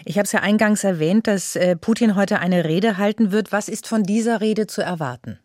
Ich 0.05 0.17
habe 0.17 0.25
es 0.25 0.33
ja 0.33 0.41
eingangs 0.41 0.85
erwähnt, 0.85 1.27
dass 1.27 1.57
äh, 1.57 1.77
Putin 1.77 2.15
heute 2.15 2.39
eine 2.39 2.65
Rede 2.65 2.97
halten 2.97 3.33
wird. 3.33 3.53
Was 3.53 3.69
ist 3.69 3.87
von 3.87 4.03
dieser 4.03 4.41
Rede 4.41 4.67
zu 4.67 4.83
erwarten? 4.83 5.39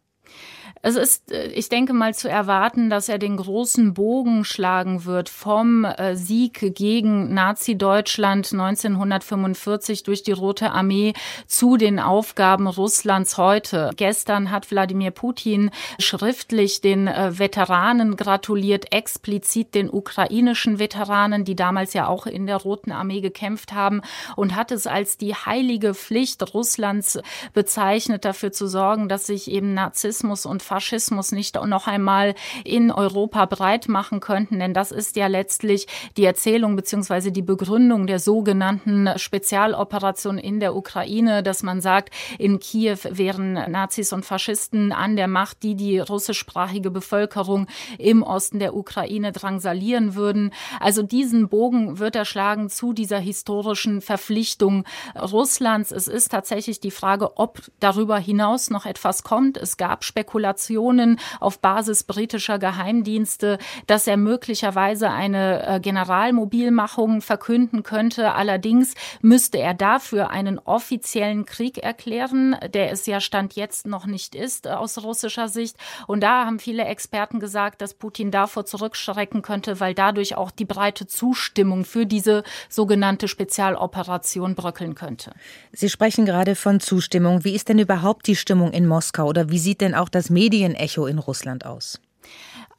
Es 0.86 0.98
ist, 0.98 1.32
äh, 1.32 1.48
ich 1.48 1.70
denke 1.70 1.94
mal, 1.94 2.14
zu 2.14 2.30
erwarten, 2.30 2.90
dass 2.90 3.08
er 3.08 3.18
den 3.18 3.38
großen 3.38 3.94
Bogen 3.94 4.44
schlagen 4.44 5.06
wird 5.06 5.30
vom 5.30 5.86
äh, 5.86 6.18
Sieg 6.18 6.76
gegen 6.76 7.34
Nazi-Deutschland 7.34 8.52
1945 8.52 10.04
durch 10.04 10.24
die 10.24 10.34
Rote 10.34 10.72
Armee 10.72 11.14
zu 11.48 11.78
den 11.78 12.02
Aufgaben 12.02 12.68
Russlands 12.68 13.38
heute. 13.38 13.92
Gestern 13.96 14.52
hat 14.52 14.72
Wladimir 14.72 15.12
Putin 15.12 15.72
schriftlich 16.00 16.82
den 16.82 17.08
äh, 17.08 17.40
Veteranen 17.40 18.18
gratuliert, 18.18 18.94
explizit 18.94 19.76
den 19.76 19.90
ukrainischen 19.90 20.80
Veteranen, 20.80 21.46
die 21.46 21.56
damals 21.56 21.94
ja 21.94 22.08
auch 22.10 22.26
in 22.26 22.46
der 22.46 22.58
Roten 22.58 22.92
Armee 22.92 23.22
gekämpft 23.22 23.72
haben 23.72 24.02
und 24.36 24.54
hat 24.54 24.74
es 24.74 24.86
als 24.86 25.18
die 25.18 25.34
heilige 25.34 25.94
Pflicht 25.94 26.54
Russlands 26.54 27.20
bezeichnet, 27.54 28.26
dafür 28.26 28.52
zu 28.52 28.68
sorgen, 28.68 29.08
dass 29.08 29.28
sich 29.28 29.50
eben 29.50 29.74
Narzissmus 29.74 30.46
und 30.46 30.62
Faschismus 30.74 31.32
nicht 31.32 31.54
noch 31.54 31.86
einmal 31.86 32.34
in 32.64 32.92
Europa 32.92 33.46
breit 33.46 33.88
machen 33.90 34.20
könnten. 34.20 34.58
Denn 34.58 34.74
das 34.74 34.92
ist 34.92 35.16
ja 35.16 35.28
letztlich 35.28 35.86
die 36.18 36.26
Erzählung 36.26 36.76
beziehungsweise 36.76 37.32
die 37.32 37.44
Begründung 37.44 38.08
der 38.08 38.18
sogenannten 38.18 39.08
Spezialoperation 39.16 40.40
in 40.40 40.60
der 40.60 40.76
Ukraine, 40.76 41.44
dass 41.44 41.62
man 41.62 41.80
sagt, 41.80 42.10
in 42.40 42.60
Kiew 42.60 42.98
wären 43.08 43.54
Nazis 43.54 44.14
und 44.14 44.26
Faschisten 44.26 44.92
an 44.92 45.16
der 45.16 45.28
Macht, 45.28 45.62
die 45.62 45.76
die 45.76 46.00
russischsprachige 46.00 46.90
Bevölkerung 46.90 47.68
im 48.00 48.24
Osten 48.24 48.58
der 48.58 48.76
Ukraine 48.76 49.32
drangsalieren 49.32 50.16
würden. 50.16 50.52
Also 50.80 51.04
diesen 51.04 51.50
Bogen 51.50 52.00
wird 52.00 52.16
er 52.16 52.26
schlagen 52.26 52.72
zu 52.72 52.94
dieser 52.94 53.20
historischen 53.20 54.02
Verpflichtung 54.02 54.86
Russlands. 55.16 55.92
Es 55.92 56.08
ist 56.08 56.32
tatsächlich 56.32 56.80
die 56.80 56.90
Frage, 56.90 57.38
ob 57.38 57.62
darüber 57.80 58.18
hinaus 58.18 58.72
noch 58.72 58.88
etwas 58.88 59.22
kommt. 59.22 59.58
Es 59.58 59.78
gab 59.78 60.04
Spekulationen 60.04 60.63
Informationen 60.70 61.20
auf 61.40 61.60
Basis 61.60 62.04
britischer 62.04 62.60
Geheimdienste, 62.60 63.58
dass 63.88 64.08
er 64.08 64.18
möglicherweise 64.18 65.10
eine 65.10 65.66
äh, 65.66 65.80
Generalmobilmachung 65.80 67.22
verkünden 67.22 67.84
könnte. 67.84 68.34
Allerdings 68.34 68.94
müsste 69.22 69.58
er 69.58 69.74
dafür 69.74 70.30
einen 70.30 70.60
offiziellen 70.60 71.46
Krieg 71.46 71.78
erklären, 71.78 72.56
der 72.74 72.92
es 72.92 73.06
ja 73.06 73.20
Stand 73.20 73.56
jetzt 73.56 73.88
noch 73.88 74.06
nicht 74.06 74.36
ist 74.36 74.66
äh, 74.66 74.70
aus 74.70 75.04
russischer 75.04 75.48
Sicht. 75.48 75.78
Und 76.08 76.22
da 76.22 76.46
haben 76.46 76.60
viele 76.60 76.86
Experten 76.86 77.40
gesagt, 77.40 77.82
dass 77.82 77.94
Putin 77.94 78.32
davor 78.32 78.66
zurückschrecken 78.66 79.42
könnte, 79.42 79.80
weil 79.80 79.94
dadurch 79.94 80.36
auch 80.36 80.52
die 80.52 80.66
breite 80.66 81.08
Zustimmung 81.08 81.86
für 81.86 82.06
diese 82.06 82.44
sogenannte 82.70 83.28
Spezialoperation 83.28 84.56
bröckeln 84.56 84.96
könnte. 84.96 85.34
Sie 85.72 85.90
sprechen 85.90 86.26
gerade 86.26 86.56
von 86.56 86.80
Zustimmung. 86.80 87.44
Wie 87.44 87.56
ist 87.56 87.70
denn 87.70 87.80
überhaupt 87.80 88.28
die 88.28 88.36
Stimmung 88.36 88.72
in 88.72 88.88
Moskau 88.88 89.28
oder 89.28 89.50
wie 89.50 89.60
sieht 89.60 89.82
denn 89.82 89.96
auch 89.96 90.10
das 90.10 90.30
Medien 90.30 90.53
Medienecho 90.54 91.08
in 91.08 91.18
Russland 91.18 91.66
aus? 91.66 92.00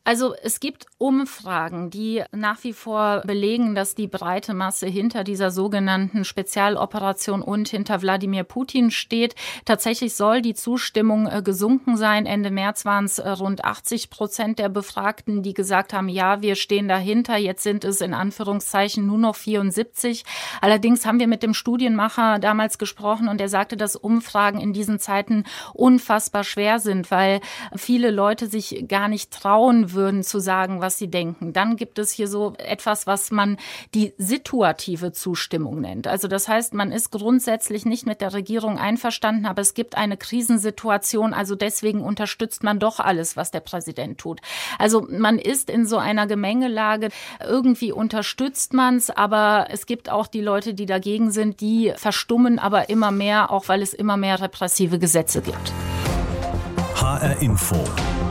Also 0.06 0.34
es 0.42 0.60
gibt 0.60 0.84
Umfragen, 0.98 1.88
die 1.88 2.22
nach 2.30 2.62
wie 2.62 2.74
vor 2.74 3.22
belegen, 3.24 3.74
dass 3.74 3.94
die 3.94 4.06
breite 4.06 4.52
Masse 4.52 4.86
hinter 4.86 5.24
dieser 5.24 5.50
sogenannten 5.50 6.26
Spezialoperation 6.26 7.40
und 7.40 7.68
hinter 7.68 8.02
Wladimir 8.02 8.44
Putin 8.44 8.90
steht. 8.90 9.34
Tatsächlich 9.64 10.14
soll 10.14 10.42
die 10.42 10.52
Zustimmung 10.52 11.26
äh, 11.26 11.40
gesunken 11.42 11.96
sein. 11.96 12.26
Ende 12.26 12.50
März 12.50 12.84
waren 12.84 13.06
es 13.06 13.18
äh, 13.18 13.30
rund 13.30 13.64
80 13.64 14.10
Prozent 14.10 14.58
der 14.58 14.68
Befragten, 14.68 15.42
die 15.42 15.54
gesagt 15.54 15.94
haben, 15.94 16.10
ja, 16.10 16.42
wir 16.42 16.54
stehen 16.54 16.86
dahinter. 16.86 17.38
Jetzt 17.38 17.62
sind 17.62 17.82
es 17.86 18.02
in 18.02 18.12
Anführungszeichen 18.12 19.06
nur 19.06 19.18
noch 19.18 19.36
74. 19.36 20.24
Allerdings 20.60 21.06
haben 21.06 21.18
wir 21.18 21.28
mit 21.28 21.42
dem 21.42 21.54
Studienmacher 21.54 22.40
damals 22.40 22.76
gesprochen 22.76 23.26
und 23.26 23.40
er 23.40 23.48
sagte, 23.48 23.78
dass 23.78 23.96
Umfragen 23.96 24.60
in 24.60 24.74
diesen 24.74 24.98
Zeiten 24.98 25.44
unfassbar 25.72 26.44
schwer 26.44 26.78
sind, 26.78 27.10
weil 27.10 27.40
viele 27.74 28.10
Leute 28.10 28.48
sich 28.48 28.84
gar 28.86 29.08
nicht 29.08 29.30
trauen 29.30 29.93
würden 29.94 30.22
zu 30.22 30.38
sagen, 30.38 30.80
was 30.80 30.98
sie 30.98 31.08
denken. 31.08 31.52
Dann 31.52 31.76
gibt 31.76 31.98
es 31.98 32.10
hier 32.10 32.28
so 32.28 32.54
etwas, 32.58 33.06
was 33.06 33.30
man 33.30 33.56
die 33.94 34.12
situative 34.18 35.12
Zustimmung 35.12 35.80
nennt. 35.80 36.06
Also 36.06 36.28
das 36.28 36.48
heißt, 36.48 36.74
man 36.74 36.92
ist 36.92 37.10
grundsätzlich 37.10 37.84
nicht 37.86 38.06
mit 38.06 38.20
der 38.20 38.32
Regierung 38.32 38.78
einverstanden, 38.78 39.46
aber 39.46 39.62
es 39.62 39.74
gibt 39.74 39.96
eine 39.96 40.16
Krisensituation, 40.16 41.34
also 41.34 41.54
deswegen 41.54 42.02
unterstützt 42.02 42.62
man 42.62 42.78
doch 42.78 43.00
alles, 43.00 43.36
was 43.36 43.50
der 43.50 43.60
Präsident 43.60 44.18
tut. 44.18 44.40
Also 44.78 45.06
man 45.08 45.38
ist 45.38 45.70
in 45.70 45.86
so 45.86 45.98
einer 45.98 46.26
Gemengelage, 46.26 47.08
irgendwie 47.46 47.92
unterstützt 47.92 48.72
man 48.72 48.96
es, 48.96 49.10
aber 49.10 49.68
es 49.70 49.86
gibt 49.86 50.10
auch 50.10 50.26
die 50.26 50.40
Leute, 50.40 50.74
die 50.74 50.86
dagegen 50.86 51.30
sind, 51.30 51.60
die 51.60 51.92
verstummen 51.96 52.58
aber 52.58 52.88
immer 52.88 53.10
mehr, 53.10 53.50
auch 53.50 53.68
weil 53.68 53.82
es 53.82 53.94
immer 53.94 54.16
mehr 54.16 54.40
repressive 54.40 54.98
Gesetze 54.98 55.40
gibt. 55.40 55.72
HR 56.94 57.42
Info. 57.42 57.76